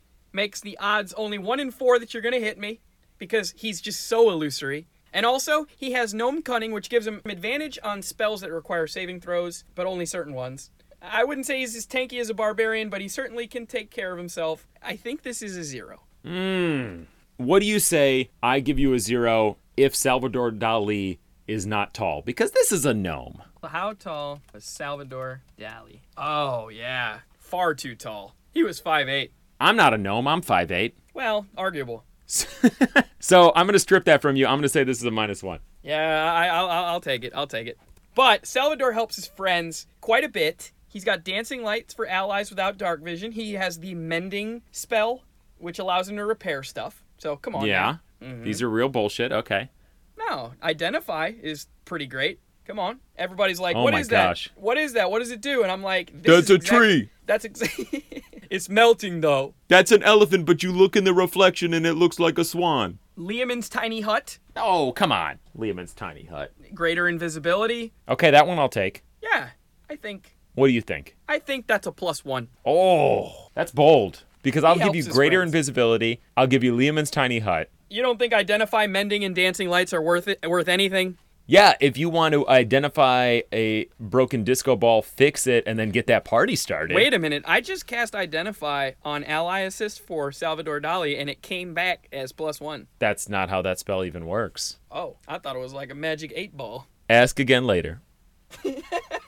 makes 0.33 0.59
the 0.59 0.77
odds 0.79 1.13
only 1.13 1.37
1 1.37 1.59
in 1.59 1.69
4 1.69 1.99
that 1.99 2.13
you're 2.13 2.23
going 2.23 2.33
to 2.33 2.39
hit 2.39 2.57
me 2.57 2.79
because 3.19 3.53
he's 3.57 3.81
just 3.81 4.07
so 4.07 4.31
illusory. 4.31 4.87
And 5.13 5.25
also, 5.25 5.65
he 5.75 5.91
has 5.93 6.13
Gnome 6.13 6.41
Cunning, 6.41 6.71
which 6.71 6.89
gives 6.89 7.07
him 7.07 7.21
advantage 7.25 7.79
on 7.83 8.01
spells 8.01 8.41
that 8.41 8.51
require 8.51 8.87
saving 8.87 9.21
throws, 9.21 9.63
but 9.75 9.87
only 9.87 10.05
certain 10.05 10.33
ones. 10.33 10.71
I 11.01 11.23
wouldn't 11.23 11.45
say 11.47 11.59
he's 11.59 11.75
as 11.75 11.87
tanky 11.87 12.19
as 12.19 12.29
a 12.29 12.33
barbarian, 12.33 12.89
but 12.89 13.01
he 13.01 13.07
certainly 13.07 13.47
can 13.47 13.65
take 13.65 13.89
care 13.89 14.11
of 14.11 14.17
himself. 14.17 14.67
I 14.83 14.95
think 14.95 15.23
this 15.23 15.41
is 15.41 15.55
a 15.55 15.63
zero. 15.63 16.01
Hmm. 16.25 17.03
What 17.37 17.59
do 17.59 17.65
you 17.65 17.79
say 17.79 18.31
I 18.43 18.59
give 18.59 18.77
you 18.77 18.93
a 18.93 18.99
zero 18.99 19.57
if 19.77 19.95
Salvador 19.95 20.51
Dali 20.51 21.19
is 21.47 21.65
not 21.65 21.93
tall? 21.93 22.21
Because 22.21 22.51
this 22.51 22.71
is 22.71 22.85
a 22.85 22.93
gnome. 22.93 23.41
How 23.63 23.93
tall 23.93 24.41
was 24.53 24.65
Salvador 24.65 25.41
Dali? 25.57 26.01
Oh, 26.17 26.67
yeah. 26.67 27.19
Far 27.39 27.73
too 27.73 27.95
tall. 27.95 28.35
He 28.51 28.63
was 28.63 28.81
5'8. 28.81 29.29
I'm 29.61 29.75
not 29.75 29.93
a 29.93 29.97
gnome, 29.97 30.27
I'm 30.27 30.41
5'8. 30.41 30.93
Well, 31.13 31.45
arguable. 31.57 32.03
So 33.19 33.51
I'm 33.55 33.65
going 33.65 33.73
to 33.73 33.79
strip 33.79 34.05
that 34.05 34.21
from 34.21 34.35
you. 34.35 34.45
I'm 34.45 34.53
going 34.53 34.63
to 34.63 34.69
say 34.69 34.83
this 34.83 34.99
is 34.99 35.03
a 35.03 35.11
minus 35.11 35.43
one. 35.43 35.59
Yeah, 35.83 36.33
I, 36.33 36.47
I'll, 36.47 36.69
I'll 36.69 37.01
take 37.01 37.23
it. 37.23 37.33
I'll 37.35 37.47
take 37.47 37.67
it. 37.67 37.77
But 38.15 38.45
Salvador 38.45 38.93
helps 38.93 39.15
his 39.15 39.27
friends 39.27 39.87
quite 40.01 40.23
a 40.23 40.29
bit. 40.29 40.71
He's 40.87 41.03
got 41.03 41.23
dancing 41.23 41.63
lights 41.63 41.93
for 41.93 42.07
allies 42.07 42.49
without 42.49 42.77
dark 42.77 43.03
vision. 43.03 43.31
He 43.31 43.53
has 43.53 43.79
the 43.79 43.93
mending 43.93 44.61
spell, 44.71 45.23
which 45.57 45.79
allows 45.79 46.09
him 46.09 46.15
to 46.17 46.25
repair 46.25 46.63
stuff. 46.63 47.03
So 47.17 47.35
come 47.35 47.55
on. 47.55 47.65
yeah. 47.65 47.97
now. 48.21 48.43
These 48.43 48.61
are 48.61 48.69
real 48.69 48.89
bullshit. 48.89 49.31
Okay. 49.31 49.69
Mm-hmm. 50.17 50.29
No, 50.29 50.53
identify 50.63 51.33
is 51.41 51.67
pretty 51.85 52.07
great. 52.07 52.39
Come 52.69 52.77
on. 52.77 52.99
Everybody's 53.17 53.59
like, 53.59 53.75
Oh 53.75 53.81
"What 53.81 53.95
is 53.95 54.07
gosh. 54.07 54.51
that? 54.53 54.61
What 54.61 54.77
is 54.77 54.93
that? 54.93 55.09
What 55.09 55.19
does 55.19 55.31
it 55.31 55.41
do?" 55.41 55.63
And 55.63 55.71
I'm 55.71 55.81
like, 55.81 56.11
this 56.13 56.21
That's 56.35 56.43
is 56.43 56.49
a 56.51 56.53
exact- 56.53 56.77
tree. 56.77 57.09
That's 57.25 57.43
exactly. 57.43 58.23
it's 58.51 58.69
melting 58.69 59.21
though. 59.21 59.55
That's 59.69 59.91
an 59.91 60.03
elephant, 60.03 60.45
but 60.45 60.61
you 60.61 60.71
look 60.71 60.95
in 60.95 61.03
the 61.03 61.13
reflection 61.15 61.73
and 61.73 61.87
it 61.87 61.95
looks 61.95 62.19
like 62.19 62.37
a 62.37 62.43
swan. 62.45 62.99
Leomund's 63.17 63.69
tiny 63.69 64.01
hut, 64.01 64.37
Oh, 64.55 64.91
come 64.91 65.11
on. 65.11 65.39
Leomund's 65.57 65.95
tiny 65.95 66.25
hut. 66.25 66.53
greater 66.75 67.07
invisibility. 67.09 67.91
Okay, 68.07 68.29
that 68.29 68.45
one 68.45 68.59
I'll 68.59 68.69
take. 68.69 69.03
Yeah, 69.23 69.49
I 69.89 69.95
think 69.95 70.35
What 70.53 70.67
do 70.67 70.73
you 70.73 70.81
think? 70.81 71.15
I 71.27 71.39
think 71.39 71.65
that's 71.65 71.87
a 71.87 71.91
plus 71.91 72.23
one. 72.23 72.49
Oh, 72.67 73.47
that's 73.55 73.71
bold. 73.71 74.25
Because 74.43 74.63
I'll 74.63 74.75
He 74.77 74.83
give 74.83 74.95
you 74.95 75.03
greater 75.11 75.39
friends. 75.39 75.49
invisibility. 75.55 76.21
I'll 76.37 76.45
give 76.47 76.63
you 76.63 76.75
Leomund's 76.75 77.09
tiny 77.11 77.39
hut. 77.39 77.71
You 77.89 78.03
don't 78.03 78.19
think 78.19 78.31
identify, 78.31 78.85
mending, 78.85 79.23
and 79.25 79.35
dancing 79.35 79.69
lights 79.69 79.91
are 79.91 80.01
worth 80.03 80.27
it? 80.27 80.39
Worth 80.47 80.67
anything? 80.69 81.17
Yeah, 81.49 81.73
if 81.79 81.97
you 81.97 82.11
want 82.11 82.33
to 82.33 82.47
identify 82.47 83.41
a 83.51 83.87
broken 83.99 84.43
disco 84.43 84.75
ball, 84.75 85.01
fix 85.01 85.47
it, 85.47 85.63
and 85.65 85.79
then 85.79 85.89
get 85.89 86.05
that 86.05 86.23
party 86.23 86.55
started. 86.55 86.93
Wait 86.93 87.11
a 87.11 87.17
minute. 87.17 87.41
I 87.47 87.59
just 87.59 87.87
cast 87.87 88.13
identify 88.13 88.91
on 89.03 89.23
ally 89.23 89.61
assist 89.61 89.99
for 89.99 90.31
Salvador 90.31 90.79
Dali, 90.79 91.19
and 91.19 91.27
it 91.27 91.41
came 91.41 91.73
back 91.73 92.07
as 92.13 92.31
plus 92.31 92.61
one. 92.61 92.85
That's 92.99 93.29
not 93.29 93.49
how 93.49 93.63
that 93.63 93.79
spell 93.79 94.05
even 94.05 94.27
works. 94.27 94.77
Oh, 94.91 95.17
I 95.27 95.39
thought 95.39 95.55
it 95.55 95.59
was 95.59 95.73
like 95.73 95.89
a 95.89 95.95
magic 95.95 96.31
eight 96.35 96.55
ball. 96.55 96.85
Ask 97.09 97.39
again 97.39 97.65
later. 97.65 97.99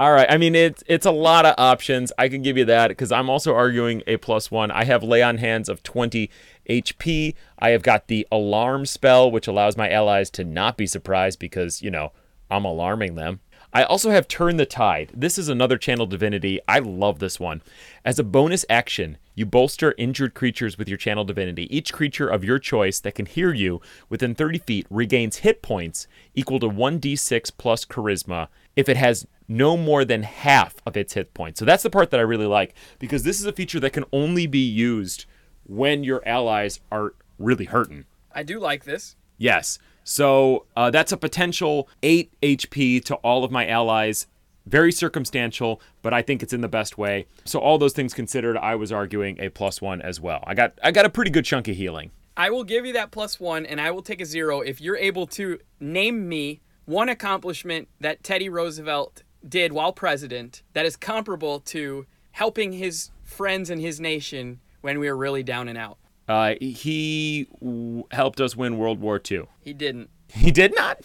All 0.00 0.12
right. 0.12 0.30
I 0.30 0.36
mean, 0.36 0.54
it's 0.54 0.84
it's 0.86 1.06
a 1.06 1.10
lot 1.10 1.44
of 1.44 1.54
options. 1.58 2.12
I 2.16 2.28
can 2.28 2.40
give 2.40 2.56
you 2.56 2.64
that 2.66 2.88
because 2.88 3.10
I'm 3.10 3.28
also 3.28 3.52
arguing 3.52 4.02
a 4.06 4.16
plus 4.16 4.48
one. 4.48 4.70
I 4.70 4.84
have 4.84 5.02
lay 5.02 5.22
on 5.22 5.38
hands 5.38 5.68
of 5.68 5.82
20 5.82 6.30
HP. 6.70 7.34
I 7.58 7.70
have 7.70 7.82
got 7.82 8.06
the 8.06 8.26
alarm 8.30 8.86
spell, 8.86 9.28
which 9.28 9.48
allows 9.48 9.76
my 9.76 9.90
allies 9.90 10.30
to 10.30 10.44
not 10.44 10.76
be 10.76 10.86
surprised 10.86 11.40
because 11.40 11.82
you 11.82 11.90
know 11.90 12.12
I'm 12.48 12.64
alarming 12.64 13.16
them. 13.16 13.40
I 13.72 13.82
also 13.82 14.10
have 14.10 14.28
Turn 14.28 14.56
the 14.56 14.66
Tide. 14.66 15.10
This 15.14 15.36
is 15.36 15.48
another 15.48 15.76
channel 15.76 16.06
divinity. 16.06 16.60
I 16.68 16.78
love 16.78 17.18
this 17.18 17.40
one. 17.40 17.60
As 18.04 18.18
a 18.18 18.24
bonus 18.24 18.64
action, 18.70 19.18
you 19.38 19.46
bolster 19.46 19.94
injured 19.96 20.34
creatures 20.34 20.76
with 20.76 20.88
your 20.88 20.98
channel 20.98 21.24
divinity. 21.24 21.74
Each 21.74 21.92
creature 21.92 22.28
of 22.28 22.44
your 22.44 22.58
choice 22.58 22.98
that 23.00 23.14
can 23.14 23.26
hear 23.26 23.54
you 23.54 23.80
within 24.08 24.34
30 24.34 24.58
feet 24.58 24.86
regains 24.90 25.38
hit 25.38 25.62
points 25.62 26.08
equal 26.34 26.58
to 26.60 26.68
1d6 26.68 27.52
plus 27.56 27.84
charisma 27.84 28.48
if 28.74 28.88
it 28.88 28.96
has 28.96 29.26
no 29.46 29.76
more 29.76 30.04
than 30.04 30.24
half 30.24 30.76
of 30.84 30.96
its 30.96 31.14
hit 31.14 31.32
points. 31.34 31.58
So 31.58 31.64
that's 31.64 31.82
the 31.82 31.90
part 31.90 32.10
that 32.10 32.20
I 32.20 32.24
really 32.24 32.46
like 32.46 32.74
because 32.98 33.22
this 33.22 33.40
is 33.40 33.46
a 33.46 33.52
feature 33.52 33.80
that 33.80 33.92
can 33.92 34.04
only 34.12 34.46
be 34.46 34.58
used 34.58 35.24
when 35.64 36.04
your 36.04 36.26
allies 36.26 36.80
are 36.90 37.14
really 37.38 37.66
hurting. 37.66 38.04
I 38.32 38.42
do 38.42 38.58
like 38.58 38.84
this. 38.84 39.16
Yes. 39.38 39.78
So 40.04 40.66
uh, 40.76 40.90
that's 40.90 41.12
a 41.12 41.16
potential 41.16 41.88
8 42.02 42.32
HP 42.42 43.04
to 43.04 43.14
all 43.16 43.44
of 43.44 43.50
my 43.50 43.66
allies. 43.68 44.26
Very 44.68 44.92
circumstantial, 44.92 45.80
but 46.02 46.12
I 46.12 46.20
think 46.20 46.42
it's 46.42 46.52
in 46.52 46.60
the 46.60 46.68
best 46.68 46.98
way. 46.98 47.26
So 47.46 47.58
all 47.58 47.78
those 47.78 47.94
things 47.94 48.12
considered, 48.12 48.56
I 48.58 48.74
was 48.74 48.92
arguing 48.92 49.40
a 49.40 49.48
plus 49.48 49.80
one 49.80 50.02
as 50.02 50.20
well. 50.20 50.44
I 50.46 50.54
got 50.54 50.74
I 50.82 50.90
got 50.90 51.06
a 51.06 51.10
pretty 51.10 51.30
good 51.30 51.46
chunk 51.46 51.68
of 51.68 51.76
healing. 51.76 52.10
I 52.36 52.50
will 52.50 52.64
give 52.64 52.84
you 52.86 52.92
that 52.92 53.10
plus 53.10 53.40
one, 53.40 53.64
and 53.66 53.80
I 53.80 53.90
will 53.90 54.02
take 54.02 54.20
a 54.20 54.26
zero 54.26 54.60
if 54.60 54.80
you're 54.80 54.96
able 54.96 55.26
to 55.28 55.58
name 55.80 56.28
me 56.28 56.60
one 56.84 57.08
accomplishment 57.08 57.88
that 58.00 58.22
Teddy 58.22 58.48
Roosevelt 58.48 59.22
did 59.48 59.72
while 59.72 59.92
president 59.92 60.62
that 60.74 60.84
is 60.84 60.96
comparable 60.96 61.60
to 61.60 62.06
helping 62.32 62.72
his 62.72 63.10
friends 63.24 63.70
and 63.70 63.80
his 63.80 64.00
nation 64.00 64.60
when 64.82 64.98
we 64.98 65.08
were 65.08 65.16
really 65.16 65.42
down 65.42 65.68
and 65.68 65.78
out. 65.78 65.98
Uh, 66.28 66.54
he 66.60 67.48
w- 67.60 68.04
helped 68.10 68.40
us 68.40 68.54
win 68.54 68.76
World 68.76 69.00
War 69.00 69.20
II. 69.30 69.44
He 69.60 69.72
didn't. 69.72 70.10
He 70.32 70.50
did 70.50 70.74
not. 70.76 71.00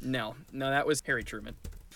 No, 0.00 0.34
no, 0.52 0.68
that 0.68 0.86
was 0.86 1.00
Harry 1.06 1.22
Truman. 1.22 1.54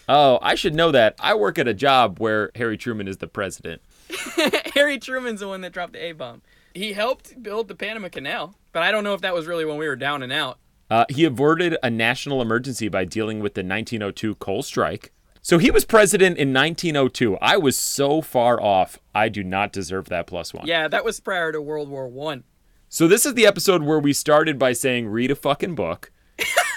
Oh, 0.08 0.38
I 0.40 0.54
should 0.54 0.74
know 0.74 0.90
that. 0.92 1.14
I 1.20 1.34
work 1.34 1.58
at 1.58 1.68
a 1.68 1.74
job 1.74 2.18
where 2.18 2.50
Harry 2.54 2.78
Truman 2.78 3.08
is 3.08 3.18
the 3.18 3.28
president. 3.28 3.82
Harry 4.74 4.98
Truman's 4.98 5.40
the 5.40 5.48
one 5.48 5.60
that 5.60 5.72
dropped 5.72 5.92
the 5.92 6.02
A 6.02 6.12
bomb. 6.12 6.42
He 6.74 6.94
helped 6.94 7.42
build 7.42 7.68
the 7.68 7.74
Panama 7.74 8.08
Canal, 8.08 8.54
but 8.72 8.82
I 8.82 8.90
don't 8.90 9.04
know 9.04 9.14
if 9.14 9.20
that 9.20 9.34
was 9.34 9.46
really 9.46 9.64
when 9.64 9.76
we 9.76 9.86
were 9.86 9.96
down 9.96 10.22
and 10.22 10.32
out. 10.32 10.58
Uh, 10.90 11.04
he 11.10 11.24
averted 11.24 11.76
a 11.82 11.90
national 11.90 12.40
emergency 12.40 12.88
by 12.88 13.04
dealing 13.04 13.40
with 13.40 13.54
the 13.54 13.60
1902 13.60 14.36
coal 14.36 14.62
strike. 14.62 15.12
So 15.42 15.58
he 15.58 15.70
was 15.70 15.84
president 15.84 16.38
in 16.38 16.52
1902. 16.52 17.36
I 17.40 17.56
was 17.56 17.76
so 17.76 18.20
far 18.20 18.60
off. 18.60 18.98
I 19.14 19.28
do 19.28 19.44
not 19.44 19.72
deserve 19.72 20.08
that 20.08 20.26
plus 20.26 20.54
one. 20.54 20.66
Yeah, 20.66 20.88
that 20.88 21.04
was 21.04 21.20
prior 21.20 21.52
to 21.52 21.60
World 21.60 21.88
War 21.88 22.08
One. 22.08 22.44
So 22.88 23.06
this 23.06 23.26
is 23.26 23.34
the 23.34 23.46
episode 23.46 23.82
where 23.82 23.98
we 23.98 24.12
started 24.12 24.58
by 24.58 24.72
saying 24.72 25.08
read 25.08 25.30
a 25.30 25.34
fucking 25.34 25.74
book. 25.74 26.10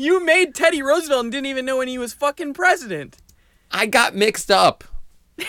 You 0.00 0.24
made 0.24 0.54
Teddy 0.54 0.80
Roosevelt 0.80 1.24
and 1.24 1.32
didn't 1.32 1.46
even 1.46 1.66
know 1.66 1.78
when 1.78 1.88
he 1.88 1.98
was 1.98 2.12
fucking 2.14 2.54
president. 2.54 3.16
I 3.70 3.86
got 3.86 4.14
mixed 4.14 4.50
up. 4.50 4.84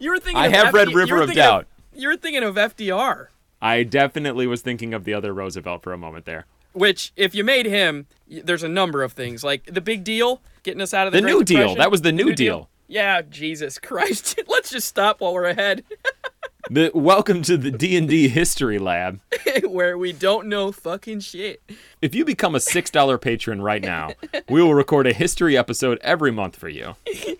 You 0.00 0.10
were 0.10 0.18
thinking. 0.18 0.36
I 0.42 0.46
of 0.46 0.52
have 0.52 0.74
read 0.74 0.88
FD 0.88 0.90
you 0.90 0.96
River 0.96 1.16
of 1.22 1.28
thinking 1.28 1.36
Doubt. 1.36 1.66
you 1.94 2.08
were 2.08 2.16
thinking 2.16 2.42
of 2.42 2.56
FDR, 2.56 3.28
I 3.62 3.84
definitely 3.84 4.46
was 4.48 4.60
thinking 4.60 4.92
of 4.92 5.04
the 5.04 5.14
other 5.14 5.32
Roosevelt 5.32 5.84
for 5.84 5.92
a 5.92 5.98
moment 5.98 6.24
there. 6.24 6.46
which 6.72 7.12
if 7.16 7.32
you 7.32 7.44
made 7.44 7.64
him, 7.64 8.06
there's 8.28 8.64
a 8.64 8.68
number 8.68 9.04
of 9.04 9.12
things 9.12 9.44
like 9.44 9.64
the 9.66 9.80
Big 9.80 10.02
Deal, 10.02 10.42
getting 10.64 10.80
us 10.80 10.92
out 10.92 11.06
of 11.06 11.12
the, 11.12 11.18
The 11.18 11.22
Great 11.22 11.32
New 11.32 11.44
Deal. 11.44 11.74
That 11.76 11.92
was 11.92 12.02
the 12.02 12.10
New 12.10 12.34
Deal. 12.34 12.68
Yeah, 12.88 13.22
Jesus 13.22 13.78
Christ. 13.78 14.40
Let's 14.48 14.70
just 14.70 14.88
stop 14.88 15.20
while 15.20 15.32
we're 15.32 15.44
ahead, 15.44 15.84
The 16.70 16.90
welcome 16.94 17.40
to 17.42 17.56
the 17.56 17.70
D&D 17.70 18.28
History 18.28 18.78
Lab. 18.78 19.20
where 19.66 19.96
we 19.96 20.12
don't 20.12 20.48
know 20.48 20.70
fucking 20.70 21.20
shit. 21.20 21.62
If 22.02 22.14
you 22.14 22.26
become 22.26 22.54
a 22.54 22.58
$6 22.58 23.20
patron 23.22 23.62
right 23.62 23.82
now, 23.82 24.10
we 24.50 24.62
will 24.62 24.74
record 24.74 25.06
a 25.06 25.14
history 25.14 25.56
episode 25.56 25.98
every 26.02 26.30
month 26.30 26.56
for 26.56 26.68
you. 26.68 26.94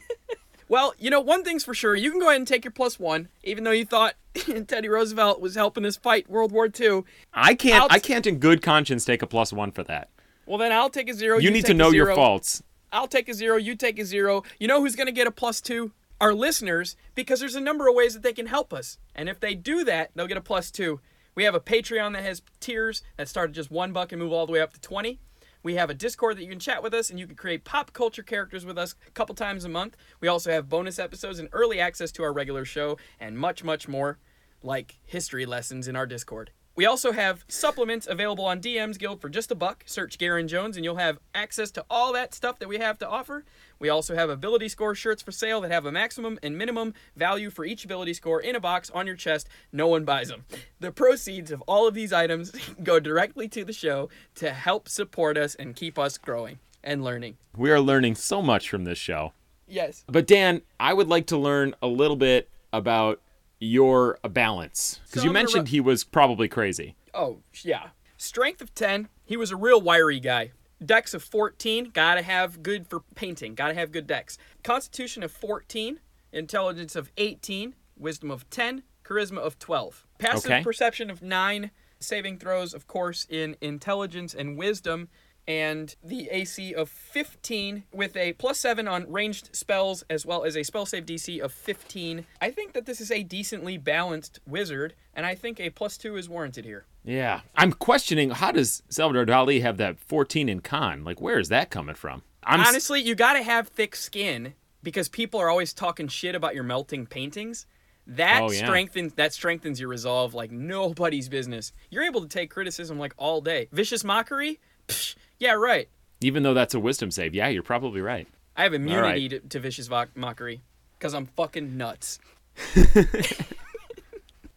Well, 0.71 0.93
you 0.99 1.09
know, 1.09 1.21
one 1.21 1.45
thing's 1.45 1.65
for 1.65 1.73
sure. 1.73 1.97
You 1.97 2.11
can 2.11 2.21
go 2.21 2.27
ahead 2.27 2.37
and 2.37 2.47
take 2.47 2.63
your 2.63 2.73
plus 2.73 3.01
one, 3.01 3.31
even 3.43 3.65
though 3.65 3.71
you 3.71 3.87
thought 3.87 4.17
Teddy 4.67 4.91
Roosevelt 4.91 5.41
was 5.41 5.55
helping 5.55 5.87
us 5.87 5.97
fight 5.97 6.29
World 6.29 6.53
War 6.53 6.69
II. 6.79 7.05
I 7.33 7.55
can't 7.55 7.85
I'll- 7.85 7.89
I 7.91 7.99
can't 7.99 8.27
in 8.27 8.37
good 8.39 8.61
conscience 8.61 9.07
take 9.07 9.23
a 9.23 9.27
plus 9.27 9.51
1 9.51 9.71
for 9.71 9.83
that. 9.85 10.11
Well, 10.45 10.59
then 10.59 10.71
I'll 10.71 10.91
take 10.91 11.09
a 11.09 11.15
zero. 11.15 11.39
You 11.39 11.51
need 11.51 11.65
to 11.65 11.73
know 11.73 11.91
your 11.91 12.15
faults. 12.15 12.63
I'll 12.93 13.09
take 13.09 13.31
a 13.31 13.35
zero. 13.35 13.57
You 13.57 13.77
take 13.77 13.99
a 13.99 14.05
zero. 14.05 14.43
You 14.61 14.69
know 14.69 14.83
who's 14.83 14.95
going 14.95 15.07
to 15.07 15.13
get 15.13 15.27
a 15.27 15.31
plus 15.31 15.63
two? 15.63 15.91
Our 16.21 16.35
listeners, 16.35 16.97
because 17.15 17.39
there's 17.39 17.55
a 17.55 17.61
number 17.61 17.87
of 17.87 17.95
ways 17.95 18.15
that 18.15 18.25
they 18.25 18.33
can 18.33 18.47
help 18.47 18.73
us. 18.73 18.99
And 19.15 19.29
if 19.29 19.39
they 19.39 19.55
do 19.55 19.85
that, 19.85 20.11
they'll 20.15 20.27
get 20.27 20.37
a 20.37 20.41
plus 20.41 20.71
two. 20.71 21.01
We 21.37 21.45
have 21.45 21.55
a 21.55 21.61
Patreon 21.61 22.15
that 22.15 22.25
has 22.25 22.43
tiers 22.59 23.03
that 23.17 23.29
start 23.29 23.51
at 23.51 23.55
just 23.55 23.71
one 23.71 23.93
buck 23.93 24.11
and 24.11 24.21
move 24.21 24.33
all 24.33 24.45
the 24.45 24.53
way 24.53 24.61
up 24.61 24.73
to 24.73 24.81
20. 24.81 25.21
We 25.63 25.75
have 25.75 25.91
a 25.91 25.95
Discord 25.95 26.37
that 26.37 26.43
you 26.43 26.51
can 26.51 26.59
chat 26.59 26.83
with 26.83 26.93
us 26.93 27.11
and 27.11 27.21
you 27.21 27.27
can 27.27 27.37
create 27.37 27.65
pop 27.65 27.93
culture 27.93 28.25
characters 28.25 28.65
with 28.65 28.79
us 28.79 28.97
a 29.07 29.11
couple 29.13 29.37
times 29.37 29.65
a 29.65 29.69
month. 29.69 29.97
We 30.21 30.27
also 30.27 30.51
have 30.51 30.69
bonus 30.69 30.99
episodes 30.99 31.39
and 31.39 31.49
early 31.53 31.79
access 31.79 32.11
to 32.13 32.25
our 32.25 32.33
regular 32.33 32.65
show 32.65 32.99
and 33.21 33.39
much, 33.39 33.63
much 33.63 33.87
more, 33.87 34.19
like 34.63 34.99
history 35.05 35.47
lessons 35.47 35.87
in 35.87 35.95
our 35.95 36.07
Discord. 36.07 36.51
We 36.79 36.87
also 36.87 37.11
have 37.11 37.45
supplements 37.49 38.07
available 38.07 38.45
on 38.45 38.61
DM's 38.61 38.99
Guild 38.99 39.21
for 39.21 39.29
just 39.29 39.51
a 39.51 39.57
buck. 39.57 39.83
Search 39.85 40.17
Garen 40.17 40.47
Jones 40.47 40.77
and 40.77 40.85
you'll 40.85 40.95
have 40.95 41.19
access 41.35 41.73
to 41.73 41.85
all 41.91 42.13
that 42.13 42.33
stuff 42.33 42.61
that 42.61 42.69
we 42.69 42.79
have 42.79 42.99
to 42.99 43.09
offer. 43.09 43.45
We 43.81 43.89
also 43.89 44.15
have 44.15 44.31
ability 44.31 44.69
score 44.69 44.95
shirts 44.95 45.21
for 45.21 45.33
sale 45.33 45.61
that 45.63 45.73
have 45.73 45.87
a 45.87 45.91
maximum 45.91 46.39
and 46.41 46.57
minimum 46.57 46.95
value 47.17 47.51
for 47.51 47.65
each 47.65 47.85
ability 47.85 48.15
score 48.15 48.41
in 48.41 48.55
a 48.55 48.61
box 48.61 48.91
on 48.91 49.09
your 49.09 49.17
chest. 49.17 49.49
No 49.73 49.89
one 49.89 50.05
buys 50.05 50.29
them. 50.29 50.45
The 50.79 50.93
proceeds 50.93 51.51
of 51.51 51.63
all 51.63 51.89
of 51.89 51.95
these 51.95 52.13
items 52.13 52.53
go 52.85 53.01
directly 53.01 53.49
to 53.49 53.65
the 53.65 53.73
show 53.73 54.09
to 54.37 54.53
help 54.53 54.89
support 54.89 55.37
us 55.37 55.57
and 55.57 55.75
keep 55.75 55.99
us 55.99 56.17
growing 56.17 56.61
and 56.85 57.03
learning. 57.03 57.39
We 57.57 57.73
are 57.73 57.81
learning 57.81 58.15
so 58.15 58.41
much 58.41 58.71
from 58.71 58.85
this 58.85 58.99
show. 58.99 59.33
Yes. 59.67 60.05
But 60.07 60.29
Dan, 60.29 60.63
I 60.79 60.95
would 60.95 61.09
like 61.09 61.27
to 61.27 61.39
learn 61.39 61.75
a 61.83 61.89
little 61.89 62.15
bit 62.15 62.49
about 62.73 63.21
your 63.61 64.19
uh, 64.23 64.29
balance 64.29 65.01
because 65.07 65.23
So 65.23 65.27
you 65.27 65.33
mentioned 65.33 65.69
ru- 65.69 65.71
he 65.71 65.81
was 65.81 66.05
probably 66.05 66.49
crazy. 66.49 66.95
Oh, 67.15 67.39
yeah. 67.63 67.89
Strength 68.17 68.61
of 68.63 68.75
10. 68.75 69.09
He 69.25 69.37
was 69.37 69.51
a 69.51 69.57
real 69.57 69.81
wiry 69.81 70.21
guy. 70.21 70.53
Dex 70.85 71.13
of 71.15 71.23
14. 71.25 71.91
Gotta 71.93 72.23
have 72.23 72.63
good 72.63 72.87
for 72.87 73.01
painting. 73.15 73.55
Gotta 73.55 73.75
have 73.75 73.91
good 73.93 74.07
dex. 74.07 74.39
Constitution 74.63 75.23
of 75.23 75.33
14. 75.33 76.01
Intelligence 76.33 76.95
of 76.95 77.11
18. 77.17 77.75
Wisdom 77.97 78.31
of 78.31 78.49
10. 78.51 78.83
Charisma 79.05 79.39
of 79.39 79.59
12. 79.59 80.07
Passive 80.19 80.51
Okay. 80.51 80.63
perception 80.63 81.11
of 81.11 81.23
9. 81.23 81.71
Saving 82.01 82.39
throws, 82.39 82.75
of 82.75 82.87
course, 82.87 83.27
in 83.29 83.57
intelligence 83.61 84.35
and 84.35 84.57
wisdom. 84.57 85.09
And 85.49 85.97
the 86.05 86.29
AC 86.31 86.75
of 86.75 86.91
15 86.91 87.85
with 87.91 88.17
a 88.19 88.35
plus 88.35 88.61
7 88.61 88.87
on 88.87 89.11
ranged 89.11 89.49
spells 89.57 90.05
as 90.11 90.27
well 90.27 90.45
as 90.45 90.57
a 90.59 90.63
spell 90.63 90.85
save 90.85 91.07
DC 91.07 91.41
of 91.41 91.53
15. 91.53 92.27
I 92.41 92.51
think 92.51 92.75
that 92.75 92.85
this 92.85 93.01
is 93.01 93.11
a 93.11 93.23
decently 93.23 93.79
balanced 93.79 94.41
wizard, 94.47 94.95
and 95.15 95.25
I 95.25 95.35
think 95.35 95.59
a 95.59 95.71
plus 95.71 95.97
2 95.97 96.17
is 96.17 96.29
warranted 96.29 96.67
here. 96.67 96.85
Yeah. 97.03 97.41
I'm 97.57 97.73
questioning 97.73 98.29
how 98.29 98.53
does 98.53 98.83
Salvador 98.91 99.25
Dali 99.25 99.63
have 99.63 99.79
that 99.79 99.99
14 99.99 100.51
in 100.51 100.61
con? 100.61 101.03
Like, 101.03 101.19
where 101.21 101.39
is 101.39 101.49
that 101.49 101.71
coming 101.71 101.95
from? 101.95 102.23
I'm 102.45 102.61
Honestly, 102.61 103.01
you 103.01 103.15
got 103.15 103.33
to 103.33 103.43
have 103.43 103.69
thick 103.69 103.97
skin 103.97 104.53
because 104.83 105.09
people 105.09 105.41
are 105.41 105.49
always 105.49 105.73
talking 105.73 106.09
shit 106.09 106.35
about 106.35 106.55
your 106.55 106.65
melting 106.65 107.07
paintings. 107.07 107.65
That 108.07 108.43
Oh, 108.43 108.51
yeah. 108.51 108.59
strengthens 108.65 109.15
that 109.15 109.33
strengthens 109.33 109.81
your 109.81 109.89
resolve 109.89 110.35
like 110.35 110.51
nobody's 110.51 111.29
business. 111.31 111.73
You're 111.91 112.05
able 112.05 112.21
to 112.21 112.29
take 112.29 112.51
criticism 112.51 112.99
like 112.99 113.15
all 113.17 113.41
day. 113.41 113.69
Vicious 113.73 114.05
mockery? 114.05 114.61
Psh, 114.89 115.17
yeah, 115.39 115.53
right. 115.53 115.89
even 116.21 116.43
though 116.43 116.55
that's 116.55 116.75
a 116.75 116.81
wisdom 116.81 117.11
save. 117.11 117.35
Yeah, 117.35 117.49
you're 117.49 117.63
probably 117.63 118.01
right. 118.01 118.27
I 118.57 118.65
have 118.65 118.75
immunity 118.75 119.29
right. 119.29 119.31
to, 119.31 119.41
to 119.41 119.61
vicious 119.61 119.87
vo- 119.87 120.07
mockery 120.15 120.63
because 120.99 121.15
I'm 121.15 121.27
fucking 121.27 121.77
nuts. 121.77 122.19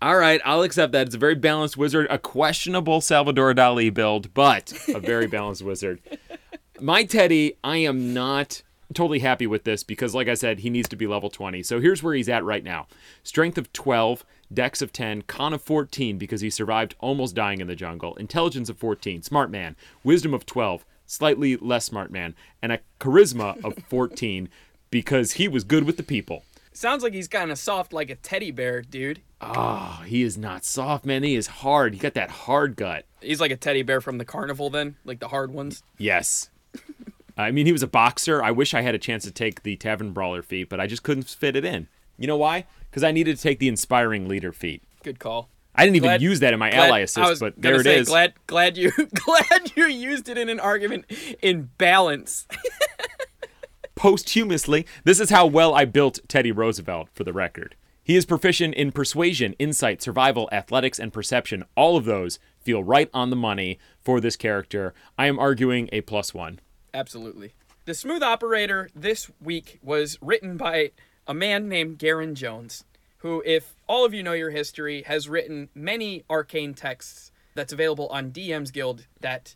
All 0.02 0.18
right, 0.18 0.42
I'll 0.44 0.64
accept 0.64 0.94
that. 0.94 1.06
It's 1.06 1.16
a 1.16 1.20
very 1.20 1.36
balanced 1.36 1.78
wizard, 1.78 2.08
a 2.10 2.18
questionable 2.18 3.02
Salvador 3.02 3.54
Dali 3.54 3.94
build, 3.94 4.34
but 4.34 4.74
a 4.88 5.00
very 5.00 5.28
balanced 5.28 5.62
wizard. 5.62 6.02
My 6.82 7.04
Teddy, 7.04 7.58
I 7.64 7.78
am 7.78 8.12
not 8.12 8.64
totally 8.94 9.20
happy 9.20 9.48
with 9.48 9.64
this 9.64 9.84
because, 9.84 10.16
like 10.16 10.28
I 10.28 10.34
said, 10.34 10.60
he 10.60 10.70
needs 10.70 10.90
to 10.90 10.96
be 10.96 11.08
level 11.08 11.30
20. 11.30 11.64
So 11.64 11.80
here's 11.80 12.02
where 12.04 12.14
he's 12.14 12.30
at 12.30 12.44
right 12.44 12.64
now 12.64 12.88
Strength 13.24 13.58
of 13.58 13.74
12, 13.74 14.26
Dex 14.54 14.82
of 14.82 14.92
10, 14.92 15.24
Con 15.24 15.54
of 15.54 15.62
14 15.62 16.18
because 16.18 16.42
he 16.42 16.50
survived 16.50 16.96
almost 17.00 17.36
dying 17.36 17.62
in 17.62 17.68
the 17.68 17.76
jungle, 17.76 18.16
Intelligence 18.16 18.70
of 18.70 18.78
14, 18.78 19.22
Smart 19.24 19.50
Man, 19.50 19.76
Wisdom 20.04 20.34
of 20.34 20.46
12, 20.46 20.86
slightly 21.06 21.58
less 21.58 21.86
Smart 21.86 22.12
Man, 22.12 22.36
and 22.62 22.72
a 22.72 22.80
Charisma 23.00 23.64
of 23.64 23.78
14 23.90 24.50
because 24.90 25.34
he 25.34 25.48
was 25.48 25.64
good 25.64 25.86
with 25.86 25.98
the 25.98 26.04
people. 26.04 26.44
Sounds 26.74 27.04
like 27.04 27.14
he's 27.14 27.28
kind 27.28 27.52
of 27.52 27.58
soft 27.58 27.92
like 27.92 28.10
a 28.10 28.16
teddy 28.16 28.52
bear, 28.52 28.82
dude. 28.82 29.22
Oh, 29.42 30.04
he 30.06 30.24
is 30.24 30.38
not 30.38 30.64
soft, 30.64 31.06
man. 31.06 31.24
He 31.24 31.36
is 31.36 31.48
hard. 31.48 31.94
He 31.94 32.00
got 32.00 32.14
that 32.14 32.30
hard 32.30 32.76
gut. 32.78 33.06
He's 33.20 33.42
like 33.42 33.52
a 33.52 33.58
teddy 33.58 33.84
bear 33.84 34.00
from 34.00 34.20
the 34.20 34.26
carnival 34.26 34.70
then, 34.70 34.96
like 35.04 35.20
the 35.20 35.28
hard 35.28 35.52
ones. 35.52 35.84
Yes. 35.98 36.50
I 37.38 37.52
mean, 37.52 37.66
he 37.66 37.72
was 37.72 37.84
a 37.84 37.88
boxer. 37.88 38.44
I 38.44 38.52
wish 38.52 38.74
I 38.74 38.82
had 38.82 38.96
a 38.96 39.00
chance 39.00 39.24
to 39.24 39.32
take 39.32 39.64
the 39.64 39.76
Tavern 39.76 40.12
Brawler 40.12 40.42
feat, 40.42 40.70
but 40.70 40.80
I 40.80 40.88
just 40.88 41.04
couldn't 41.04 41.28
fit 41.28 41.56
it 41.56 41.66
in. 41.66 41.88
You 42.18 42.28
know 42.28 42.38
why? 42.38 42.66
Because 42.90 43.04
I 43.04 43.12
needed 43.12 43.38
to 43.38 43.42
take 43.42 43.60
the 43.60 43.68
Inspiring 43.68 44.28
Leader 44.28 44.52
feat. 44.52 44.84
Good 45.04 45.20
call. 45.20 45.50
I 45.74 45.86
didn't 45.86 45.96
even 45.96 46.22
use 46.22 46.42
that 46.42 46.54
in 46.54 46.60
my 46.60 46.70
Glad- 46.70 46.88
ally 46.88 47.00
assist, 47.00 47.40
but 47.40 47.54
there 47.58 47.76
it 47.76 47.84
say, 47.84 48.00
is. 48.00 48.08
Glad, 48.08 48.34
glad 48.46 48.78
you, 48.78 48.92
glad 49.14 49.72
you 49.76 49.86
used 49.86 50.28
it 50.28 50.38
in 50.38 50.50
an 50.50 50.60
argument 50.60 51.06
in 51.42 51.70
balance. 51.78 52.46
Posthumously, 53.96 54.86
this 55.04 55.20
is 55.20 55.30
how 55.30 55.46
well 55.46 55.74
I 55.74 55.86
built 55.86 56.20
Teddy 56.28 56.52
Roosevelt, 56.52 57.10
for 57.14 57.24
the 57.24 57.34
record. 57.34 57.76
He 58.04 58.16
is 58.16 58.26
proficient 58.26 58.74
in 58.74 58.92
persuasion, 58.92 59.54
insight, 59.60 60.02
survival, 60.02 60.50
athletics, 60.52 61.00
and 61.00 61.14
perception. 61.14 61.64
All 61.76 61.96
of 61.96 62.06
those 62.06 62.40
feel 62.60 62.84
right 62.84 63.10
on 63.14 63.30
the 63.30 63.36
money 63.36 63.80
for 64.02 64.20
this 64.20 64.36
character. 64.36 64.94
I 65.18 65.28
am 65.28 65.40
arguing 65.40 65.88
a 65.92 66.02
plus 66.02 66.34
one. 66.34 66.60
Absolutely. 66.94 67.54
The 67.86 67.94
Smooth 67.94 68.22
Operator 68.22 68.90
this 68.96 69.32
week 69.42 69.80
was 69.82 70.18
written 70.22 70.58
by 70.58 70.92
a 71.28 71.34
man 71.34 71.68
named 71.68 71.98
Garen 71.98 72.36
Jones, 72.36 72.84
who, 73.20 73.42
if 73.46 73.76
all 73.88 74.06
of 74.06 74.14
you 74.14 74.24
know 74.24 74.34
your 74.34 74.52
history, 74.52 75.04
has 75.04 75.30
written 75.30 75.70
many 75.74 76.24
arcane 76.30 76.74
texts 76.74 77.32
that's 77.56 77.74
available 77.74 78.08
on 78.08 78.32
DM's 78.32 78.72
Guild 78.72 79.08
that 79.20 79.56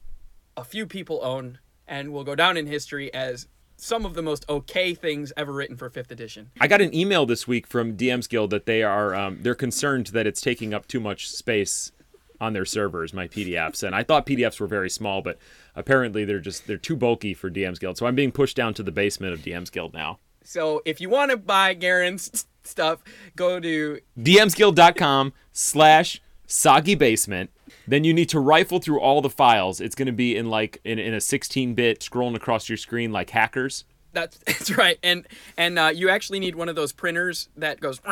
a 0.58 0.64
few 0.64 0.86
people 0.86 1.20
own 1.24 1.60
and 1.88 2.12
will 2.12 2.24
go 2.24 2.36
down 2.36 2.58
in 2.58 2.68
history 2.68 3.14
as 3.14 3.48
some 3.78 4.06
of 4.06 4.14
the 4.14 4.22
most 4.22 4.46
okay 4.48 4.94
things 4.94 5.34
ever 5.36 5.52
written 5.52 5.76
for 5.76 5.90
5th 5.90 6.12
edition. 6.12 6.50
I 6.60 6.68
got 6.68 6.82
an 6.82 6.96
email 6.96 7.26
this 7.26 7.48
week 7.48 7.68
from 7.68 7.98
DM's 7.98 8.28
Guild 8.28 8.50
that 8.52 8.66
they 8.66 8.84
are 8.84 9.14
um, 9.14 9.40
they're 9.42 9.56
concerned 9.56 10.08
that 10.08 10.26
it's 10.26 10.42
taking 10.42 10.74
up 10.74 10.88
too 10.88 11.00
much 11.00 11.30
space 11.30 11.92
on 12.40 12.54
their 12.54 12.66
servers, 12.66 13.14
my 13.14 13.28
PDFs. 13.28 13.84
And 13.84 13.96
I 13.96 14.04
thought 14.04 14.26
PDFs 14.26 14.60
were 14.60 14.68
very 14.68 14.90
small, 14.90 15.22
but 15.22 15.38
apparently 15.76 16.26
they're 16.26 16.40
just 16.40 16.68
they're 16.68 16.78
too 16.78 16.96
bulky 16.96 17.34
for 17.34 17.50
DM's 17.50 17.80
Guild. 17.80 17.98
So 17.98 18.06
I'm 18.06 18.16
being 18.16 18.32
pushed 18.32 18.56
down 18.56 18.74
to 18.76 18.84
the 18.84 18.92
basement 18.92 19.34
of 19.34 19.40
DM's 19.40 19.70
Guild 19.70 19.94
now. 19.94 20.20
So 20.44 20.82
if 20.86 21.02
you 21.02 21.10
want 21.10 21.32
to 21.32 21.38
buy 21.38 21.74
Garen's 21.74 22.46
stuff, 22.64 23.04
go 23.36 23.60
to 23.60 24.00
DMsguild.com 24.18 25.34
slash 25.52 26.22
soggy 26.48 26.96
basement. 26.96 27.50
Then 27.88 28.04
you 28.04 28.14
need 28.14 28.30
to 28.30 28.40
rifle 28.40 28.80
through 28.80 29.00
all 29.00 29.22
the 29.22 29.30
files. 29.30 29.82
It's 29.82 29.96
going 29.96 30.06
to 30.08 30.12
be 30.12 30.36
in 30.36 30.50
like 30.50 30.80
in, 30.84 31.00
in 31.00 31.14
a 31.14 31.22
16 31.22 31.74
bit 31.74 32.00
scrolling 32.00 32.36
across 32.36 32.70
your 32.70 32.78
screen 32.78 33.12
like 33.12 33.32
hackers. 33.32 33.86
That's 34.16 34.38
that's 34.48 34.76
right, 34.76 34.98
and 35.04 35.28
and 35.58 35.78
uh, 35.78 35.92
you 35.94 36.10
actually 36.10 36.40
need 36.40 36.56
one 36.56 36.70
of 36.70 36.76
those 36.76 36.92
printers 36.92 37.50
that 37.58 37.80
goes 37.80 38.00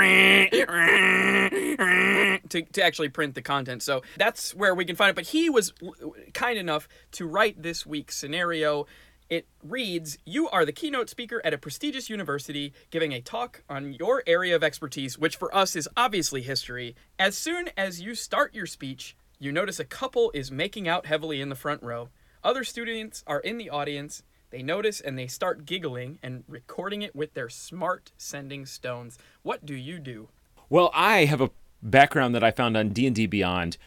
to 2.49 2.61
to 2.61 2.83
actually 2.83 3.09
print 3.09 3.33
the 3.33 3.41
content. 3.41 3.81
So 3.81 4.03
that's 4.17 4.53
where 4.53 4.75
we 4.75 4.85
can 4.85 4.95
find 4.95 5.09
it. 5.09 5.15
But 5.15 5.27
he 5.27 5.49
was 5.49 5.73
kind 6.33 6.59
enough 6.59 6.87
to 7.13 7.25
write 7.25 7.63
this 7.63 7.85
week's 7.85 8.15
scenario. 8.15 8.85
It 9.29 9.47
reads 9.63 10.17
You 10.25 10.49
are 10.49 10.65
the 10.65 10.73
keynote 10.73 11.09
speaker 11.09 11.41
at 11.43 11.53
a 11.53 11.57
prestigious 11.57 12.09
university 12.09 12.73
giving 12.91 13.13
a 13.13 13.21
talk 13.21 13.63
on 13.69 13.93
your 13.93 14.21
area 14.27 14.55
of 14.55 14.63
expertise, 14.63 15.17
which 15.17 15.37
for 15.37 15.55
us 15.55 15.75
is 15.75 15.89
obviously 15.97 16.43
history. 16.43 16.95
As 17.17 17.35
soon 17.35 17.69
as 17.75 18.01
you 18.01 18.13
start 18.13 18.53
your 18.53 18.67
speech, 18.67 19.15
you 19.39 19.51
notice 19.51 19.79
a 19.79 19.85
couple 19.85 20.31
is 20.33 20.51
making 20.51 20.87
out 20.87 21.05
heavily 21.05 21.41
in 21.41 21.49
the 21.49 21.55
front 21.55 21.81
row. 21.81 22.09
Other 22.43 22.63
students 22.63 23.23
are 23.25 23.39
in 23.39 23.57
the 23.57 23.69
audience. 23.69 24.21
They 24.53 24.61
notice 24.61 25.01
and 25.01 25.17
they 25.17 25.25
start 25.25 25.65
giggling 25.65 26.19
and 26.21 26.43
recording 26.47 27.01
it 27.01 27.15
with 27.15 27.33
their 27.33 27.49
smart 27.49 28.11
sending 28.19 28.67
stones. 28.67 29.17
What 29.41 29.65
do 29.65 29.73
you 29.73 29.97
do? 29.97 30.27
Well, 30.69 30.91
I 30.93 31.25
have 31.25 31.41
a 31.41 31.49
background 31.81 32.35
that 32.35 32.43
I 32.43 32.51
found 32.51 32.77
on 32.77 32.89
D&D 32.89 33.25
Beyond, 33.25 33.77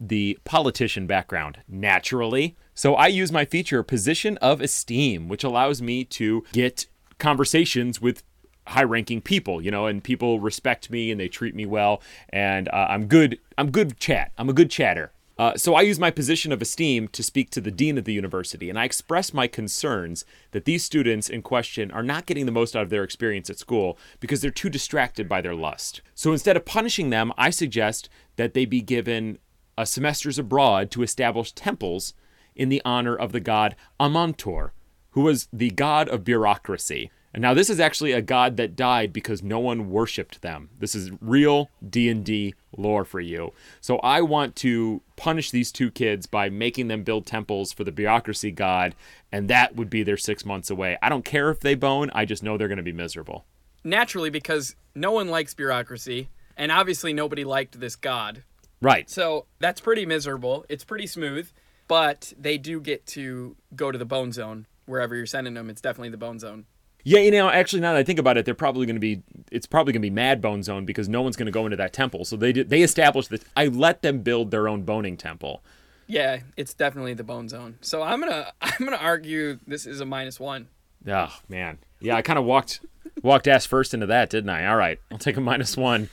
the 0.00 0.36
politician 0.42 1.06
background, 1.06 1.60
naturally. 1.68 2.56
So 2.74 2.96
I 2.96 3.06
use 3.06 3.30
my 3.30 3.44
feature 3.44 3.84
position 3.84 4.36
of 4.38 4.60
esteem, 4.60 5.28
which 5.28 5.44
allows 5.44 5.80
me 5.80 6.02
to 6.06 6.44
get 6.50 6.88
conversations 7.18 8.02
with 8.02 8.24
high-ranking 8.66 9.20
people, 9.20 9.62
you 9.62 9.70
know, 9.70 9.86
and 9.86 10.02
people 10.02 10.40
respect 10.40 10.90
me 10.90 11.12
and 11.12 11.20
they 11.20 11.28
treat 11.28 11.54
me 11.54 11.66
well, 11.66 12.02
and 12.30 12.68
uh, 12.70 12.88
I'm 12.90 13.06
good. 13.06 13.38
I'm 13.56 13.70
good 13.70 14.00
chat. 14.00 14.32
I'm 14.36 14.48
a 14.48 14.52
good 14.52 14.72
chatter. 14.72 15.12
Uh, 15.38 15.54
so 15.54 15.74
I 15.74 15.82
use 15.82 15.98
my 15.98 16.10
position 16.10 16.50
of 16.50 16.62
esteem 16.62 17.08
to 17.08 17.22
speak 17.22 17.50
to 17.50 17.60
the 17.60 17.70
dean 17.70 17.98
of 17.98 18.04
the 18.04 18.14
university, 18.14 18.70
and 18.70 18.78
I 18.78 18.84
express 18.84 19.34
my 19.34 19.46
concerns 19.46 20.24
that 20.52 20.64
these 20.64 20.82
students 20.82 21.28
in 21.28 21.42
question 21.42 21.90
are 21.90 22.02
not 22.02 22.24
getting 22.24 22.46
the 22.46 22.52
most 22.52 22.74
out 22.74 22.82
of 22.82 22.90
their 22.90 23.04
experience 23.04 23.50
at 23.50 23.58
school 23.58 23.98
because 24.18 24.40
they're 24.40 24.50
too 24.50 24.70
distracted 24.70 25.28
by 25.28 25.42
their 25.42 25.54
lust. 25.54 26.00
So 26.14 26.32
instead 26.32 26.56
of 26.56 26.64
punishing 26.64 27.10
them, 27.10 27.32
I 27.36 27.50
suggest 27.50 28.08
that 28.36 28.54
they 28.54 28.64
be 28.64 28.80
given 28.80 29.38
uh, 29.76 29.84
semesters 29.84 30.38
abroad 30.38 30.90
to 30.92 31.02
establish 31.02 31.52
temples 31.52 32.14
in 32.54 32.70
the 32.70 32.80
honor 32.84 33.14
of 33.14 33.32
the 33.32 33.40
god 33.40 33.76
Amaunator, 34.00 34.70
who 35.10 35.20
was 35.20 35.48
the 35.52 35.70
god 35.70 36.08
of 36.08 36.24
bureaucracy. 36.24 37.10
And 37.36 37.42
now 37.42 37.52
this 37.52 37.68
is 37.68 37.78
actually 37.78 38.12
a 38.12 38.22
god 38.22 38.56
that 38.56 38.74
died 38.74 39.12
because 39.12 39.42
no 39.42 39.60
one 39.60 39.90
worshipped 39.90 40.40
them. 40.40 40.70
This 40.78 40.94
is 40.94 41.10
real 41.20 41.68
D&D 41.86 42.54
lore 42.78 43.04
for 43.04 43.20
you. 43.20 43.52
So 43.82 43.98
I 43.98 44.22
want 44.22 44.56
to 44.56 45.02
punish 45.16 45.50
these 45.50 45.70
two 45.70 45.90
kids 45.90 46.26
by 46.26 46.48
making 46.48 46.88
them 46.88 47.02
build 47.02 47.26
temples 47.26 47.74
for 47.74 47.84
the 47.84 47.92
bureaucracy 47.92 48.50
god 48.50 48.94
and 49.30 49.48
that 49.48 49.76
would 49.76 49.90
be 49.90 50.02
their 50.02 50.16
6 50.16 50.46
months 50.46 50.70
away. 50.70 50.96
I 51.02 51.10
don't 51.10 51.26
care 51.26 51.50
if 51.50 51.60
they 51.60 51.74
bone, 51.74 52.10
I 52.14 52.24
just 52.24 52.42
know 52.42 52.56
they're 52.56 52.68
going 52.68 52.78
to 52.78 52.82
be 52.82 52.92
miserable. 52.92 53.44
Naturally, 53.84 54.30
because 54.30 54.74
no 54.94 55.12
one 55.12 55.28
likes 55.28 55.52
bureaucracy, 55.52 56.30
and 56.56 56.72
obviously 56.72 57.12
nobody 57.12 57.44
liked 57.44 57.78
this 57.78 57.96
god. 57.96 58.44
Right. 58.80 59.10
So 59.10 59.44
that's 59.58 59.82
pretty 59.82 60.06
miserable. 60.06 60.64
It's 60.70 60.84
pretty 60.84 61.06
smooth, 61.06 61.50
but 61.86 62.32
they 62.38 62.56
do 62.56 62.80
get 62.80 63.04
to 63.08 63.56
go 63.74 63.92
to 63.92 63.98
the 63.98 64.06
bone 64.06 64.32
zone 64.32 64.66
wherever 64.86 65.14
you're 65.14 65.26
sending 65.26 65.52
them. 65.52 65.68
It's 65.68 65.82
definitely 65.82 66.08
the 66.08 66.16
bone 66.16 66.38
zone. 66.38 66.64
Yeah, 67.08 67.20
you 67.20 67.30
know, 67.30 67.48
actually, 67.48 67.82
now 67.82 67.92
that 67.92 68.00
I 68.00 68.02
think 68.02 68.18
about 68.18 68.36
it, 68.36 68.44
they're 68.44 68.52
probably 68.52 68.84
going 68.84 68.96
to 68.96 69.00
be. 69.00 69.22
It's 69.52 69.64
probably 69.64 69.92
going 69.92 70.02
to 70.02 70.06
be 70.06 70.10
Mad 70.10 70.40
Bone 70.40 70.64
Zone 70.64 70.84
because 70.84 71.08
no 71.08 71.22
one's 71.22 71.36
going 71.36 71.46
to 71.46 71.52
go 71.52 71.64
into 71.64 71.76
that 71.76 71.92
temple. 71.92 72.24
So 72.24 72.36
they 72.36 72.50
did. 72.50 72.68
They 72.68 72.82
established 72.82 73.30
that. 73.30 73.44
I 73.56 73.66
let 73.68 74.02
them 74.02 74.22
build 74.22 74.50
their 74.50 74.66
own 74.66 74.82
boning 74.82 75.16
temple. 75.16 75.62
Yeah, 76.08 76.40
it's 76.56 76.74
definitely 76.74 77.14
the 77.14 77.22
bone 77.22 77.48
zone. 77.48 77.78
So 77.80 78.02
I'm 78.02 78.18
gonna 78.20 78.52
I'm 78.60 78.84
gonna 78.84 78.96
argue 78.96 79.60
this 79.68 79.86
is 79.86 80.00
a 80.00 80.04
minus 80.04 80.40
one. 80.40 80.66
Oh 81.06 81.32
man, 81.48 81.78
yeah, 82.00 82.16
I 82.16 82.22
kind 82.22 82.40
of 82.40 82.44
walked 82.44 82.80
walked 83.22 83.46
ass 83.46 83.66
first 83.66 83.94
into 83.94 84.06
that, 84.06 84.28
didn't 84.28 84.50
I? 84.50 84.66
All 84.66 84.76
right, 84.76 84.98
I'll 85.12 85.18
take 85.18 85.36
a 85.36 85.40
minus 85.40 85.76
one. 85.76 86.08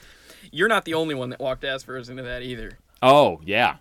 You're 0.52 0.68
not 0.68 0.84
the 0.84 0.94
only 0.94 1.16
one 1.16 1.30
that 1.30 1.40
walked 1.40 1.64
ass 1.64 1.82
first 1.82 2.08
into 2.08 2.22
that 2.22 2.42
either. 2.42 2.78
Oh 3.02 3.40
yeah, 3.44 3.76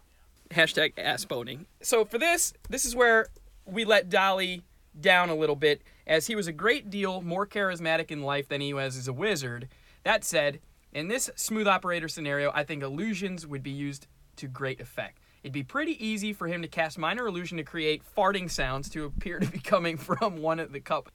Hashtag 0.49 0.93
ass 0.97 1.25
boning. 1.25 1.67
So 1.81 2.05
for 2.05 2.17
this, 2.17 2.53
this 2.69 2.85
is 2.85 2.95
where 2.95 3.27
we 3.65 3.85
let 3.85 4.09
Dali 4.09 4.61
down 4.99 5.29
a 5.29 5.35
little 5.35 5.55
bit, 5.55 5.81
as 6.05 6.27
he 6.27 6.35
was 6.35 6.47
a 6.47 6.51
great 6.51 6.89
deal 6.89 7.21
more 7.21 7.47
charismatic 7.47 8.11
in 8.11 8.21
life 8.21 8.47
than 8.47 8.61
he 8.61 8.73
was 8.73 8.97
as 8.97 9.07
a 9.07 9.13
wizard. 9.13 9.67
That 10.03 10.23
said, 10.23 10.59
in 10.91 11.07
this 11.07 11.29
smooth 11.35 11.67
operator 11.67 12.07
scenario, 12.07 12.51
I 12.53 12.63
think 12.63 12.83
illusions 12.83 13.47
would 13.47 13.63
be 13.63 13.71
used 13.71 14.07
to 14.37 14.47
great 14.47 14.79
effect. 14.79 15.19
It'd 15.43 15.53
be 15.53 15.63
pretty 15.63 16.03
easy 16.05 16.31
for 16.31 16.47
him 16.47 16.61
to 16.61 16.67
cast 16.67 16.97
minor 16.97 17.27
illusion 17.27 17.57
to 17.57 17.63
create 17.63 18.01
farting 18.15 18.49
sounds 18.49 18.89
to 18.91 19.05
appear 19.05 19.39
to 19.39 19.47
be 19.47 19.59
coming 19.59 19.97
from 19.97 20.37
one 20.37 20.59
of 20.59 20.71
the 20.71 20.79
couple, 20.79 21.11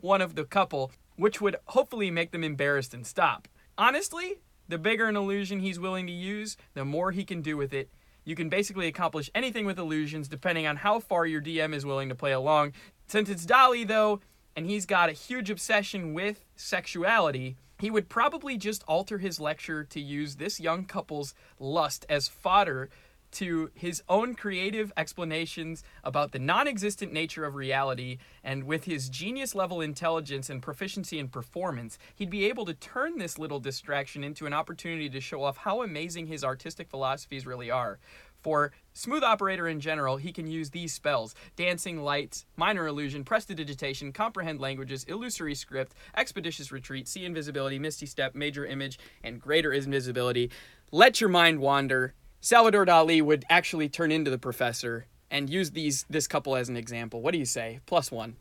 one 0.00 0.20
of 0.20 0.34
the 0.34 0.44
couple, 0.44 0.92
which 1.16 1.40
would 1.40 1.56
hopefully 1.66 2.10
make 2.10 2.30
them 2.30 2.44
embarrassed 2.44 2.92
and 2.92 3.06
stop. 3.06 3.48
Honestly, 3.78 4.34
the 4.68 4.78
bigger 4.78 5.06
an 5.06 5.16
illusion 5.16 5.60
he's 5.60 5.80
willing 5.80 6.06
to 6.06 6.12
use, 6.12 6.56
the 6.74 6.84
more 6.84 7.12
he 7.12 7.24
can 7.24 7.40
do 7.40 7.56
with 7.56 7.72
it. 7.72 7.90
You 8.24 8.36
can 8.36 8.50
basically 8.50 8.86
accomplish 8.86 9.30
anything 9.34 9.64
with 9.64 9.78
illusions 9.78 10.28
depending 10.28 10.66
on 10.66 10.76
how 10.76 11.00
far 11.00 11.24
your 11.24 11.40
DM 11.40 11.74
is 11.74 11.86
willing 11.86 12.10
to 12.10 12.14
play 12.14 12.32
along. 12.32 12.72
Since 13.06 13.30
it's 13.30 13.46
Dali, 13.46 13.86
though, 13.86 14.20
and 14.56 14.66
he's 14.66 14.86
got 14.86 15.08
a 15.08 15.12
huge 15.12 15.50
obsession 15.50 16.14
with 16.14 16.44
sexuality, 16.56 17.56
he 17.78 17.90
would 17.90 18.08
probably 18.08 18.56
just 18.56 18.84
alter 18.86 19.18
his 19.18 19.40
lecture 19.40 19.84
to 19.84 20.00
use 20.00 20.36
this 20.36 20.60
young 20.60 20.84
couple's 20.84 21.34
lust 21.58 22.04
as 22.08 22.28
fodder 22.28 22.90
to 23.32 23.70
his 23.74 24.02
own 24.08 24.34
creative 24.34 24.92
explanations 24.96 25.84
about 26.02 26.32
the 26.32 26.38
non 26.38 26.66
existent 26.66 27.12
nature 27.12 27.44
of 27.44 27.54
reality, 27.54 28.18
and 28.42 28.64
with 28.64 28.84
his 28.84 29.08
genius 29.08 29.54
level 29.54 29.80
intelligence 29.80 30.50
and 30.50 30.62
proficiency 30.62 31.18
in 31.18 31.28
performance, 31.28 31.98
he'd 32.14 32.30
be 32.30 32.46
able 32.46 32.64
to 32.66 32.74
turn 32.74 33.18
this 33.18 33.38
little 33.38 33.60
distraction 33.60 34.24
into 34.24 34.46
an 34.46 34.52
opportunity 34.52 35.08
to 35.08 35.20
show 35.20 35.42
off 35.42 35.58
how 35.58 35.82
amazing 35.82 36.26
his 36.26 36.44
artistic 36.44 36.88
philosophies 36.88 37.46
really 37.46 37.70
are. 37.70 37.98
For 38.42 38.72
Smooth 39.00 39.22
Operator 39.22 39.66
in 39.66 39.80
general, 39.80 40.18
he 40.18 40.30
can 40.30 40.46
use 40.46 40.68
these 40.68 40.92
spells 40.92 41.34
Dancing 41.56 42.02
Lights, 42.02 42.44
Minor 42.58 42.86
Illusion, 42.86 43.24
Prestidigitation, 43.24 44.12
Comprehend 44.12 44.60
Languages, 44.60 45.04
Illusory 45.08 45.54
Script, 45.54 45.94
Expeditious 46.14 46.70
Retreat, 46.70 47.08
See 47.08 47.24
Invisibility, 47.24 47.78
Misty 47.78 48.04
Step, 48.04 48.34
Major 48.34 48.66
Image, 48.66 48.98
and 49.24 49.40
Greater 49.40 49.72
Invisibility. 49.72 50.50
Let 50.92 51.18
your 51.18 51.30
mind 51.30 51.60
wander. 51.60 52.12
Salvador 52.42 52.84
Dali 52.84 53.22
would 53.22 53.46
actually 53.48 53.88
turn 53.88 54.12
into 54.12 54.30
the 54.30 54.36
professor 54.36 55.06
and 55.30 55.48
use 55.48 55.70
these 55.70 56.04
this 56.10 56.26
couple 56.26 56.54
as 56.54 56.68
an 56.68 56.76
example. 56.76 57.22
What 57.22 57.32
do 57.32 57.38
you 57.38 57.46
say? 57.46 57.80
Plus 57.86 58.12
one. 58.12 58.36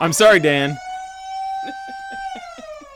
I'm 0.00 0.12
sorry, 0.12 0.40
Dan. 0.40 0.76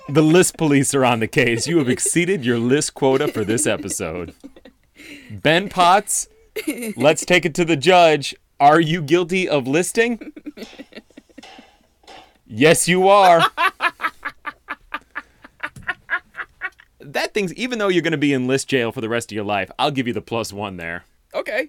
The 0.08 0.22
list 0.22 0.56
police 0.56 0.94
are 0.94 1.04
on 1.04 1.20
the 1.20 1.28
case. 1.28 1.66
You 1.66 1.78
have 1.78 1.88
exceeded 1.88 2.42
your 2.44 2.58
list 2.58 2.94
quota 2.94 3.28
for 3.28 3.44
this 3.44 3.66
episode. 3.66 4.34
Ben 5.30 5.68
Potts, 5.68 6.28
let's 6.96 7.26
take 7.26 7.44
it 7.44 7.54
to 7.56 7.64
the 7.64 7.76
judge. 7.76 8.34
Are 8.58 8.80
you 8.80 9.02
guilty 9.02 9.46
of 9.48 9.66
listing? 9.66 10.32
Yes, 12.46 12.88
you 12.88 13.06
are. 13.08 13.42
that 17.00 17.34
thing's, 17.34 17.52
even 17.54 17.78
though 17.78 17.88
you're 17.88 18.02
going 18.02 18.12
to 18.12 18.16
be 18.16 18.32
in 18.32 18.46
list 18.46 18.68
jail 18.68 18.90
for 18.90 19.02
the 19.02 19.08
rest 19.10 19.30
of 19.30 19.36
your 19.36 19.44
life, 19.44 19.70
I'll 19.78 19.90
give 19.90 20.06
you 20.06 20.14
the 20.14 20.22
plus 20.22 20.50
one 20.50 20.78
there. 20.78 21.04
Okay. 21.34 21.68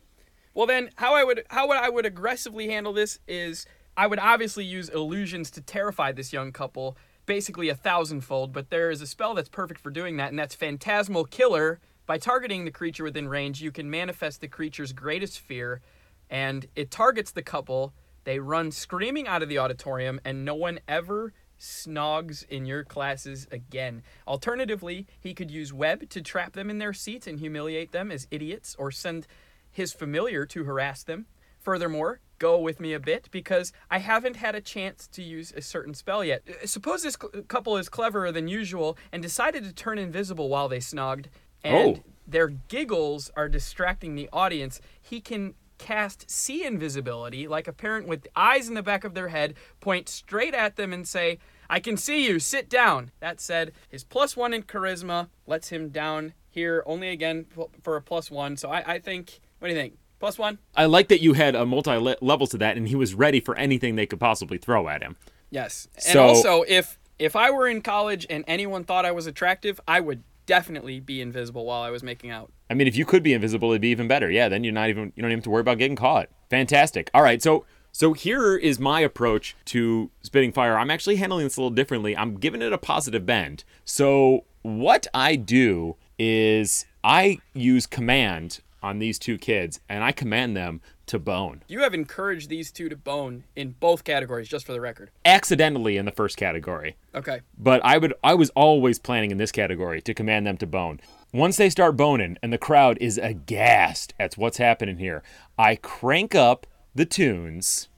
Well 0.53 0.65
then, 0.65 0.91
how 0.95 1.13
I 1.13 1.25
would 1.25 1.43
how 1.49 1.67
would 1.67 1.77
I 1.77 1.89
would 1.89 2.05
aggressively 2.05 2.69
handle 2.69 2.93
this 2.93 3.19
is 3.27 3.65
I 3.97 4.07
would 4.07 4.19
obviously 4.19 4.63
use 4.63 4.87
illusions 4.87 5.51
to 5.51 5.61
terrify 5.61 6.13
this 6.13 6.31
young 6.31 6.53
couple, 6.53 6.97
basically 7.29 7.69
a 7.69 7.75
thousandfold. 7.75 8.51
But 8.51 8.71
there 8.71 8.89
is 8.89 9.03
a 9.03 9.07
spell 9.07 9.35
that's 9.35 9.49
perfect 9.49 9.79
for 9.79 9.91
doing 9.91 10.17
that, 10.17 10.29
and 10.29 10.39
that's 10.39 10.55
Phantasmal 10.55 11.25
Killer. 11.25 11.79
By 12.07 12.17
targeting 12.17 12.65
the 12.65 12.71
creature 12.71 13.03
within 13.03 13.29
range, 13.29 13.61
you 13.61 13.71
can 13.71 13.87
manifest 13.87 14.41
the 14.41 14.47
creature's 14.47 14.93
greatest 14.93 15.39
fear, 15.39 15.79
and 16.27 16.65
it 16.75 16.89
targets 16.89 17.29
the 17.29 17.43
couple. 17.43 17.93
They 18.23 18.39
run 18.39 18.71
screaming 18.71 19.27
out 19.27 19.43
of 19.43 19.47
the 19.47 19.59
auditorium, 19.59 20.19
and 20.25 20.43
no 20.43 20.55
one 20.55 20.79
ever 20.87 21.31
snogs 21.59 22.47
in 22.47 22.65
your 22.65 22.83
classes 22.83 23.47
again. 23.51 24.01
Alternatively, 24.27 25.05
he 25.19 25.35
could 25.35 25.51
use 25.51 25.71
web 25.71 26.09
to 26.09 26.21
trap 26.21 26.53
them 26.53 26.71
in 26.71 26.79
their 26.79 26.93
seats 26.93 27.27
and 27.27 27.39
humiliate 27.39 27.91
them 27.91 28.11
as 28.11 28.27
idiots, 28.31 28.75
or 28.79 28.89
send 28.89 29.27
his 29.69 29.93
familiar 29.93 30.47
to 30.47 30.63
harass 30.63 31.03
them. 31.03 31.27
Furthermore, 31.59 32.21
go 32.39 32.57
with 32.57 32.79
me 32.79 32.93
a 32.93 32.99
bit 32.99 33.29
because 33.31 33.71
I 33.91 33.99
haven't 33.99 34.37
had 34.37 34.55
a 34.55 34.61
chance 34.61 35.07
to 35.09 35.21
use 35.21 35.53
a 35.55 35.61
certain 35.61 35.93
spell 35.93 36.23
yet. 36.23 36.41
Uh, 36.49 36.65
Suppose 36.65 37.03
this 37.03 37.15
cou- 37.15 37.43
couple 37.47 37.77
is 37.77 37.89
cleverer 37.89 38.31
than 38.31 38.47
usual 38.47 38.97
and 39.11 39.21
decided 39.21 39.63
to 39.65 39.73
turn 39.73 39.97
invisible 39.99 40.49
while 40.49 40.67
they 40.67 40.79
snogged, 40.79 41.25
and 41.63 41.97
Oh. 41.97 42.03
their 42.27 42.47
giggles 42.47 43.29
are 43.35 43.49
distracting 43.49 44.15
the 44.15 44.29
audience. 44.33 44.81
He 45.01 45.21
can 45.21 45.53
cast 45.77 46.29
see 46.29 46.65
invisibility, 46.65 47.47
like 47.47 47.67
a 47.67 47.71
parent 47.73 48.07
with 48.07 48.27
eyes 48.35 48.67
in 48.67 48.73
the 48.73 48.83
back 48.83 49.03
of 49.03 49.13
their 49.13 49.29
head, 49.29 49.53
point 49.79 50.09
straight 50.09 50.53
at 50.53 50.75
them 50.75 50.91
and 50.91 51.07
say, 51.07 51.39
I 51.69 51.79
can 51.79 51.95
see 51.97 52.25
you, 52.27 52.39
sit 52.39 52.67
down. 52.69 53.11
That 53.19 53.39
said, 53.39 53.71
his 53.87 54.03
plus 54.03 54.35
one 54.35 54.53
in 54.53 54.63
charisma 54.63 55.29
lets 55.47 55.69
him 55.69 55.89
down 55.89 56.33
here 56.49 56.83
only 56.85 57.09
again 57.09 57.45
for 57.83 57.95
a 57.95 58.01
plus 58.01 58.29
one. 58.31 58.57
So 58.57 58.69
I, 58.69 58.95
I 58.95 58.99
think, 58.99 59.39
what 59.59 59.67
do 59.69 59.73
you 59.73 59.79
think? 59.79 59.97
Plus 60.19 60.37
one. 60.37 60.59
I 60.75 60.85
like 60.85 61.07
that 61.07 61.21
you 61.21 61.33
had 61.33 61.55
a 61.55 61.65
multi 61.65 61.95
level 62.21 62.47
to 62.47 62.57
that, 62.57 62.77
and 62.77 62.87
he 62.87 62.95
was 62.95 63.13
ready 63.13 63.39
for 63.39 63.57
anything 63.57 63.95
they 63.95 64.05
could 64.05 64.19
possibly 64.19 64.57
throw 64.57 64.87
at 64.89 65.01
him. 65.01 65.15
Yes. 65.49 65.87
And 65.95 66.03
So- 66.03 66.23
also, 66.23 66.63
if 66.67 66.97
if 67.17 67.35
I 67.35 67.51
were 67.51 67.67
in 67.67 67.81
college 67.81 68.25
and 68.29 68.43
anyone 68.47 68.83
thought 68.85 69.05
I 69.05 69.11
was 69.11 69.27
attractive, 69.27 69.79
I 69.87 69.99
would 69.99 70.23
definitely 70.45 70.99
be 71.01 71.21
invisible 71.21 71.65
while 71.65 71.81
I 71.81 71.89
was 71.89 72.01
making 72.01 72.31
out. 72.31 72.51
I 72.69 72.73
mean, 72.73 72.87
if 72.87 72.95
you 72.95 73.05
could 73.05 73.23
be 73.23 73.33
invisible, 73.33 73.71
it'd 73.71 73.81
be 73.81 73.89
even 73.89 74.07
better. 74.07 74.31
Yeah, 74.31 74.47
then 74.49 74.63
you're 74.63 74.73
not 74.73 74.89
even 74.89 75.11
you 75.15 75.21
don't 75.21 75.31
even 75.31 75.39
have 75.39 75.43
to 75.45 75.49
worry 75.49 75.61
about 75.61 75.77
getting 75.77 75.95
caught. 75.95 76.29
Fantastic. 76.49 77.09
All 77.13 77.21
right, 77.21 77.41
so 77.41 77.65
so 77.91 78.13
here 78.13 78.55
is 78.55 78.79
my 78.79 78.99
approach 79.01 79.55
to 79.65 80.11
spitting 80.21 80.51
fire. 80.51 80.77
I'm 80.77 80.91
actually 80.91 81.15
handling 81.17 81.45
this 81.45 81.57
a 81.57 81.61
little 81.61 81.71
differently. 81.75 82.15
I'm 82.15 82.35
giving 82.35 82.61
it 82.61 82.71
a 82.73 82.77
positive 82.77 83.25
bend. 83.25 83.63
So 83.85 84.45
what 84.61 85.07
I 85.13 85.35
do 85.35 85.95
is 86.17 86.85
I 87.03 87.39
use 87.53 87.85
command 87.87 88.59
on 88.81 88.99
these 88.99 89.19
two 89.19 89.37
kids, 89.37 89.79
and 89.89 90.03
I 90.03 90.11
command 90.11 90.55
them 90.55 90.81
to 91.07 91.19
bone. 91.19 91.63
You 91.67 91.81
have 91.81 91.93
encouraged 91.93 92.49
these 92.49 92.71
two 92.71 92.87
to 92.89 92.95
bone 92.95 93.43
in 93.55 93.75
both 93.79 94.03
categories, 94.03 94.47
just 94.47 94.65
for 94.65 94.73
the 94.73 94.81
record. 94.81 95.11
Accidentally 95.25 95.97
in 95.97 96.05
the 96.05 96.11
first 96.11 96.37
category. 96.37 96.95
Okay. 97.15 97.41
but 97.57 97.83
I 97.83 97.97
would 97.97 98.13
I 98.23 98.35
was 98.35 98.51
always 98.51 98.99
planning 98.99 99.31
in 99.31 99.37
this 99.37 99.51
category 99.51 100.01
to 100.01 100.13
command 100.13 100.45
them 100.45 100.57
to 100.57 100.67
bone. 100.67 100.99
Once 101.33 101.57
they 101.57 101.69
start 101.69 101.97
boning 101.97 102.37
and 102.41 102.53
the 102.53 102.57
crowd 102.57 102.97
is 103.01 103.17
aghast 103.17 104.13
at 104.19 104.35
what's 104.35 104.57
happening 104.57 104.97
here, 104.97 105.23
I 105.57 105.75
crank 105.75 106.35
up 106.35 106.67
the 106.93 107.05
tunes. 107.05 107.89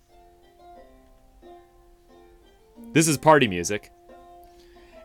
This 2.94 3.08
is 3.08 3.18
party 3.18 3.48
music. 3.48 3.92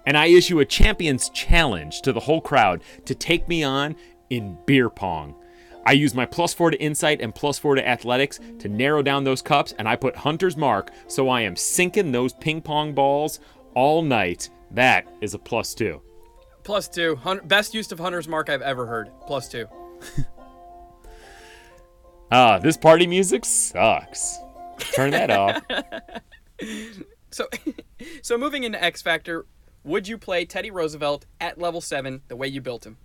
And 0.04 0.16
I 0.16 0.26
issue 0.26 0.60
a 0.60 0.64
champions 0.64 1.28
challenge 1.30 2.02
to 2.02 2.12
the 2.12 2.20
whole 2.20 2.40
crowd 2.40 2.82
to 3.06 3.14
take 3.14 3.48
me 3.48 3.64
on 3.64 3.96
in 4.30 4.56
beer 4.64 4.88
pong. 4.88 5.34
I 5.86 5.92
use 5.92 6.14
my 6.14 6.26
plus 6.26 6.52
four 6.52 6.70
to 6.70 6.80
insight 6.80 7.20
and 7.20 7.34
plus 7.34 7.58
four 7.58 7.76
to 7.76 7.88
athletics 7.88 8.40
to 8.58 8.68
narrow 8.68 9.02
down 9.02 9.24
those 9.24 9.40
cups, 9.40 9.72
and 9.78 9.88
I 9.88 9.96
put 9.96 10.16
Hunter's 10.16 10.56
Mark, 10.56 10.90
so 11.06 11.28
I 11.28 11.42
am 11.42 11.56
sinking 11.56 12.12
those 12.12 12.32
ping 12.34 12.60
pong 12.60 12.92
balls 12.92 13.40
all 13.74 14.02
night. 14.02 14.50
That 14.72 15.06
is 15.20 15.32
a 15.32 15.38
plus 15.38 15.74
two. 15.74 16.02
Plus 16.64 16.88
two. 16.88 17.16
Hun- 17.16 17.46
best 17.46 17.72
use 17.72 17.90
of 17.92 18.00
Hunter's 18.00 18.26
Mark 18.28 18.50
I've 18.50 18.62
ever 18.62 18.86
heard. 18.86 19.10
Plus 19.26 19.48
two. 19.48 19.66
Ah, 22.28 22.58
this 22.58 22.76
party 22.76 23.06
music 23.06 23.44
sucks. 23.44 24.36
Turn 24.96 25.12
that 25.12 25.30
off. 25.30 25.62
So, 27.36 27.46
so 28.22 28.38
moving 28.38 28.64
into 28.64 28.82
X 28.82 29.02
Factor, 29.02 29.44
would 29.84 30.08
you 30.08 30.16
play 30.16 30.46
Teddy 30.46 30.70
Roosevelt 30.70 31.26
at 31.38 31.58
level 31.58 31.82
seven 31.82 32.22
the 32.28 32.36
way 32.36 32.48
you 32.48 32.62
built 32.62 32.86
him? 32.86 32.96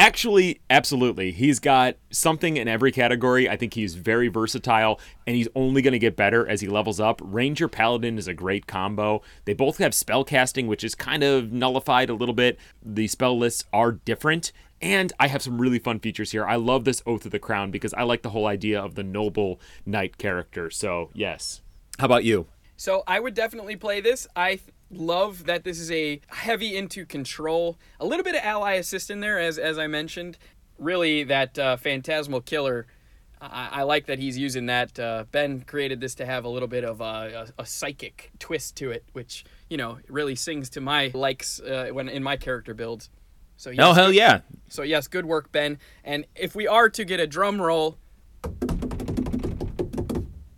Actually, 0.00 0.62
absolutely. 0.70 1.30
He's 1.30 1.58
got 1.58 1.96
something 2.10 2.56
in 2.56 2.68
every 2.68 2.90
category. 2.90 3.50
I 3.50 3.58
think 3.58 3.74
he's 3.74 3.96
very 3.96 4.28
versatile, 4.28 4.98
and 5.26 5.36
he's 5.36 5.48
only 5.54 5.82
going 5.82 5.92
to 5.92 5.98
get 5.98 6.16
better 6.16 6.48
as 6.48 6.62
he 6.62 6.68
levels 6.68 6.98
up. 6.98 7.20
Ranger 7.22 7.68
Paladin 7.68 8.16
is 8.16 8.26
a 8.26 8.32
great 8.32 8.66
combo. 8.66 9.20
They 9.44 9.52
both 9.52 9.76
have 9.76 9.94
spell 9.94 10.24
casting, 10.24 10.66
which 10.66 10.84
is 10.84 10.94
kind 10.94 11.22
of 11.22 11.52
nullified 11.52 12.08
a 12.08 12.14
little 12.14 12.34
bit. 12.34 12.58
The 12.82 13.08
spell 13.08 13.38
lists 13.38 13.64
are 13.74 13.92
different, 13.92 14.52
and 14.80 15.12
I 15.20 15.26
have 15.28 15.42
some 15.42 15.60
really 15.60 15.78
fun 15.78 16.00
features 16.00 16.32
here. 16.32 16.46
I 16.46 16.56
love 16.56 16.86
this 16.86 17.02
Oath 17.04 17.26
of 17.26 17.30
the 17.30 17.38
Crown 17.38 17.70
because 17.70 17.92
I 17.92 18.04
like 18.04 18.22
the 18.22 18.30
whole 18.30 18.46
idea 18.46 18.80
of 18.80 18.94
the 18.94 19.04
noble 19.04 19.60
knight 19.84 20.16
character. 20.16 20.70
So, 20.70 21.10
yes. 21.12 21.60
How 21.98 22.06
about 22.06 22.24
you? 22.24 22.46
So 22.78 23.02
I 23.06 23.20
would 23.20 23.34
definitely 23.34 23.76
play 23.76 24.00
this. 24.00 24.26
I 24.34 24.60
love 24.90 25.44
that 25.46 25.64
this 25.64 25.78
is 25.78 25.90
a 25.90 26.20
heavy 26.28 26.76
into 26.76 27.06
control, 27.06 27.78
a 27.98 28.06
little 28.06 28.24
bit 28.24 28.34
of 28.34 28.42
ally 28.42 28.74
assist 28.74 29.10
in 29.10 29.20
there, 29.20 29.38
as 29.38 29.58
as 29.58 29.78
I 29.78 29.86
mentioned. 29.86 30.38
Really, 30.78 31.24
that 31.24 31.58
uh, 31.58 31.76
phantasmal 31.76 32.40
killer. 32.40 32.86
I, 33.40 33.68
I 33.72 33.82
like 33.82 34.06
that 34.06 34.18
he's 34.18 34.36
using 34.36 34.66
that. 34.66 34.98
Uh, 34.98 35.24
ben 35.30 35.62
created 35.62 36.00
this 36.00 36.14
to 36.16 36.26
have 36.26 36.44
a 36.44 36.48
little 36.48 36.68
bit 36.68 36.84
of 36.84 37.00
a, 37.00 37.52
a, 37.58 37.62
a 37.62 37.66
psychic 37.66 38.30
twist 38.38 38.76
to 38.76 38.90
it, 38.90 39.04
which 39.12 39.44
you 39.68 39.76
know 39.76 39.98
really 40.08 40.34
sings 40.34 40.68
to 40.70 40.80
my 40.80 41.10
likes 41.14 41.60
uh, 41.60 41.88
when 41.92 42.08
in 42.08 42.22
my 42.22 42.36
character 42.36 42.74
builds. 42.74 43.10
So 43.56 43.70
yes, 43.70 43.84
Oh, 43.86 43.92
hell 43.92 44.12
yeah. 44.12 44.40
So 44.68 44.82
yes, 44.82 45.06
good 45.06 45.26
work, 45.26 45.52
Ben. 45.52 45.78
And 46.02 46.26
if 46.34 46.54
we 46.54 46.66
are 46.66 46.88
to 46.88 47.04
get 47.04 47.20
a 47.20 47.26
drum 47.26 47.60
roll, 47.60 47.98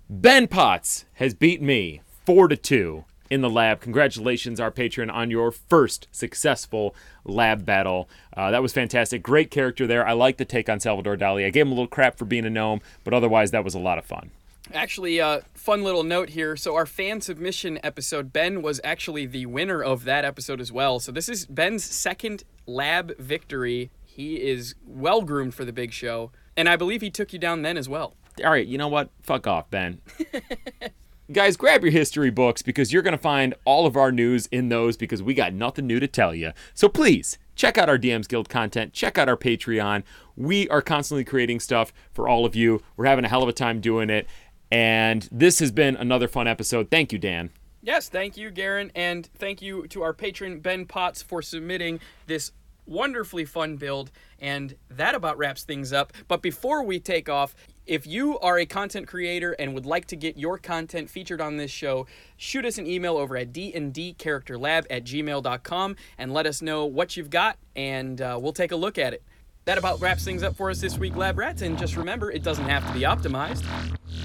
Ben 0.09 0.47
Potts 0.47 1.05
has 1.14 1.35
beat 1.35 1.61
me 1.61 2.01
four 2.25 2.47
to 2.47 2.57
two 2.57 3.05
in 3.33 3.40
the 3.40 3.49
lab. 3.49 3.81
Congratulations, 3.81 4.61
our 4.61 4.71
patron, 4.71 5.09
on 5.09 5.31
your 5.31 5.51
first 5.51 6.07
successful 6.12 6.95
lab 7.25 7.64
battle. 7.64 8.07
Uh, 8.37 8.51
that 8.51 8.61
was 8.61 8.75
fantastic. 8.75 9.23
Great 9.23 9.51
character 9.51 9.87
there. 9.87 10.07
I 10.07 10.12
like 10.12 10.37
the 10.37 10.45
take 10.45 10.68
on 10.68 10.81
Salvador 10.81 11.16
Dali. 11.16 11.47
I 11.47 11.51
gave 11.51 11.62
him 11.62 11.73
a 11.73 11.75
little 11.75 11.88
crap 11.88 12.18
for 12.18 12.27
being 12.27 12.45
a 12.45 12.51
gnome, 12.51 12.83
but 13.05 13.14
otherwise 13.14 13.51
that 13.53 13.64
was 13.64 13.75
a 13.75 13.79
lot 13.79 13.97
of 13.97 14.05
fun. 14.05 14.33
Actually, 14.75 15.18
uh, 15.18 15.40
fun 15.55 15.83
little 15.83 16.03
note 16.03 16.29
here. 16.29 16.57
So 16.57 16.75
our 16.75 16.85
fan 16.85 17.23
submission 17.23 17.81
episode, 17.83 18.35
Ben 18.35 18.61
was 18.61 18.83
actually 18.85 19.25
the 19.25 19.47
winner 19.47 19.83
of 19.83 20.05
that 20.05 20.27
episode 20.27 20.61
as 20.61 20.71
well. 20.71 21.01
So 21.01 21.11
this 21.11 21.31
is 21.31 21.47
Ben's 21.47 21.83
second 21.83 22.45
lab 22.66 23.16
victory. 23.16 23.90
He 24.05 24.42
is 24.42 24.75
well 24.87 25.23
groomed 25.23 25.55
for 25.55 25.64
the 25.64 25.73
big 25.73 25.95
show, 25.95 26.33
and 26.55 26.68
I 26.68 26.77
believe 26.77 27.01
he 27.01 27.11
took 27.11 27.33
you 27.33 27.38
down 27.38 27.62
then 27.62 27.79
as 27.79 27.88
well. 27.88 28.14
All 28.45 28.51
right, 28.51 28.66
you 28.66 28.77
know 28.77 28.88
what? 28.88 29.09
Fuck 29.23 29.47
off, 29.47 29.71
Ben. 29.71 30.03
Guys, 31.30 31.56
grab 31.56 31.85
your 31.85 31.92
history 31.92 32.30
books 32.30 32.62
because 32.62 32.92
you're 32.92 33.00
going 33.02 33.12
to 33.12 33.18
find 33.18 33.54
all 33.64 33.87
of 33.87 33.96
our 33.96 34.11
news 34.11 34.46
in 34.46 34.70
those 34.70 34.96
because 34.96 35.22
we 35.22 35.35
got 35.35 35.54
nothing 35.54 35.87
new 35.87 36.00
to 36.00 36.08
tell 36.08 36.35
you. 36.35 36.50
So 36.74 36.88
please 36.88 37.38
check 37.54 37.78
out 37.78 37.88
our 37.88 37.96
DMs 37.96 38.26
Guild 38.26 38.48
content, 38.48 38.92
check 38.92 39.18
out 39.18 39.28
our 39.28 39.37
Patreon. 39.37 40.02
We 40.35 40.68
are 40.68 40.82
constantly 40.82 41.24
creating 41.24 41.61
stuff 41.61 41.92
for 42.12 42.28
all 42.28 42.44
of 42.44 42.56
you. 42.56 42.82
We're 42.96 43.06
having 43.06 43.24
a 43.24 43.28
hell 43.28 43.42
of 43.42 43.48
a 43.48 43.52
time 43.52 43.80
doing 43.80 44.11
it. 44.11 44.26
And 44.72 45.28
this 45.30 45.61
has 45.61 45.70
been 45.70 45.94
another 45.94 46.26
fun 46.26 46.48
episode. 46.48 46.90
Thank 46.90 47.12
you, 47.12 47.20
Dan. 47.20 47.50
Yes, 47.82 48.08
thank 48.08 48.37
you, 48.37 48.50
Garen, 48.50 48.90
and 48.94 49.28
thank 49.38 49.62
you 49.62 49.87
to 49.88 50.02
our 50.02 50.12
patron 50.12 50.58
Ben 50.58 50.87
Potts 50.87 51.22
for 51.22 51.40
submitting 51.40 52.00
this 52.26 52.50
wonderfully 52.85 53.44
fun 53.44 53.76
build. 53.76 54.11
And 54.40 54.74
that 54.90 55.14
about 55.14 55.38
wraps 55.38 55.62
things 55.62 55.92
up. 55.92 56.12
But 56.26 56.42
before 56.42 56.82
we 56.82 56.98
take 56.98 57.28
off, 57.28 57.54
if 57.87 58.07
you 58.07 58.38
are 58.38 58.59
a 58.59 58.66
content 58.66 59.09
creator 59.09 59.53
and 59.53 59.75
would 59.75 59.87
like 59.87 60.07
to 60.07 60.16
get 60.16 60.37
your 60.37 60.59
content 60.59 61.11
featured 61.11 61.40
on 61.40 61.57
this 61.57 61.71
show, 61.71 62.07
shoot 62.37 62.64
us 62.64 62.79
an 62.79 62.87
email 62.87 63.16
over 63.16 63.37
at 63.37 63.53
dndcharacterlab 63.53 64.87
at 64.90 65.05
gmail.com 65.05 65.97
and 66.18 66.33
let 66.33 66.47
us 66.47 66.62
know 66.62 66.87
what 66.87 67.16
you've 67.16 67.31
got, 67.31 67.59
and 67.75 68.21
uh, 68.21 68.38
we'll 68.40 68.53
take 68.53 68.73
a 68.73 68.77
look 68.77 68.99
at 68.99 69.12
it. 69.12 69.23
That 69.64 69.79
about 69.79 70.01
wraps 70.01 70.25
things 70.25 70.42
up 70.42 70.57
for 70.57 70.71
us 70.71 70.81
this 70.81 70.99
week, 70.99 71.14
Lab 71.14 71.38
Rats. 71.38 71.62
And 71.62 71.79
just 71.79 71.97
remember, 71.97 72.33
it 72.33 72.42
doesn't 72.42 72.68
have 72.68 72.85
to 72.88 72.92
be 72.92 73.01
optimized. 73.01 73.64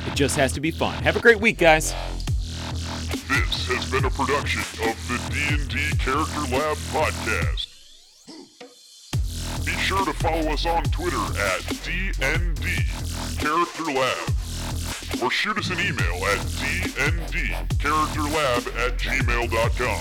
It 0.07 0.15
just 0.15 0.35
has 0.35 0.51
to 0.53 0.61
be 0.61 0.71
fun. 0.71 1.01
Have 1.03 1.15
a 1.15 1.19
great 1.19 1.39
week, 1.39 1.59
guys. 1.59 1.93
This 2.71 3.67
has 3.67 3.91
been 3.91 4.05
a 4.05 4.09
production 4.09 4.61
of 4.89 4.97
the 5.07 5.19
D&D 5.29 5.97
Character 5.97 6.39
Lab 6.55 6.77
podcast. 6.89 7.76
Be 9.67 9.73
sure 9.73 10.05
to 10.05 10.13
follow 10.13 10.53
us 10.53 10.65
on 10.65 10.81
Twitter 10.85 11.17
at 11.17 11.59
DND 11.83 12.63
Character 13.37 13.83
Lab 13.83 14.29
or 15.21 15.29
shoot 15.29 15.57
us 15.57 15.69
an 15.71 15.79
email 15.81 16.25
at 16.25 16.37
dndcharacterlab 16.55 18.65
at 18.85 18.97
gmail.com. 18.97 19.99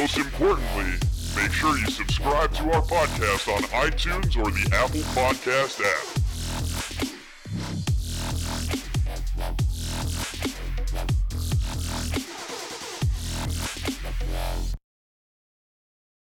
Most 0.00 0.16
importantly, 0.16 0.94
make 1.36 1.52
sure 1.52 1.76
you 1.76 1.90
subscribe 1.90 2.54
to 2.54 2.72
our 2.72 2.80
podcast 2.80 3.54
on 3.54 3.62
iTunes 3.64 4.34
or 4.38 4.50
the 4.50 4.66
Apple 4.74 5.02
Podcast 5.12 5.82
app. 5.82 6.23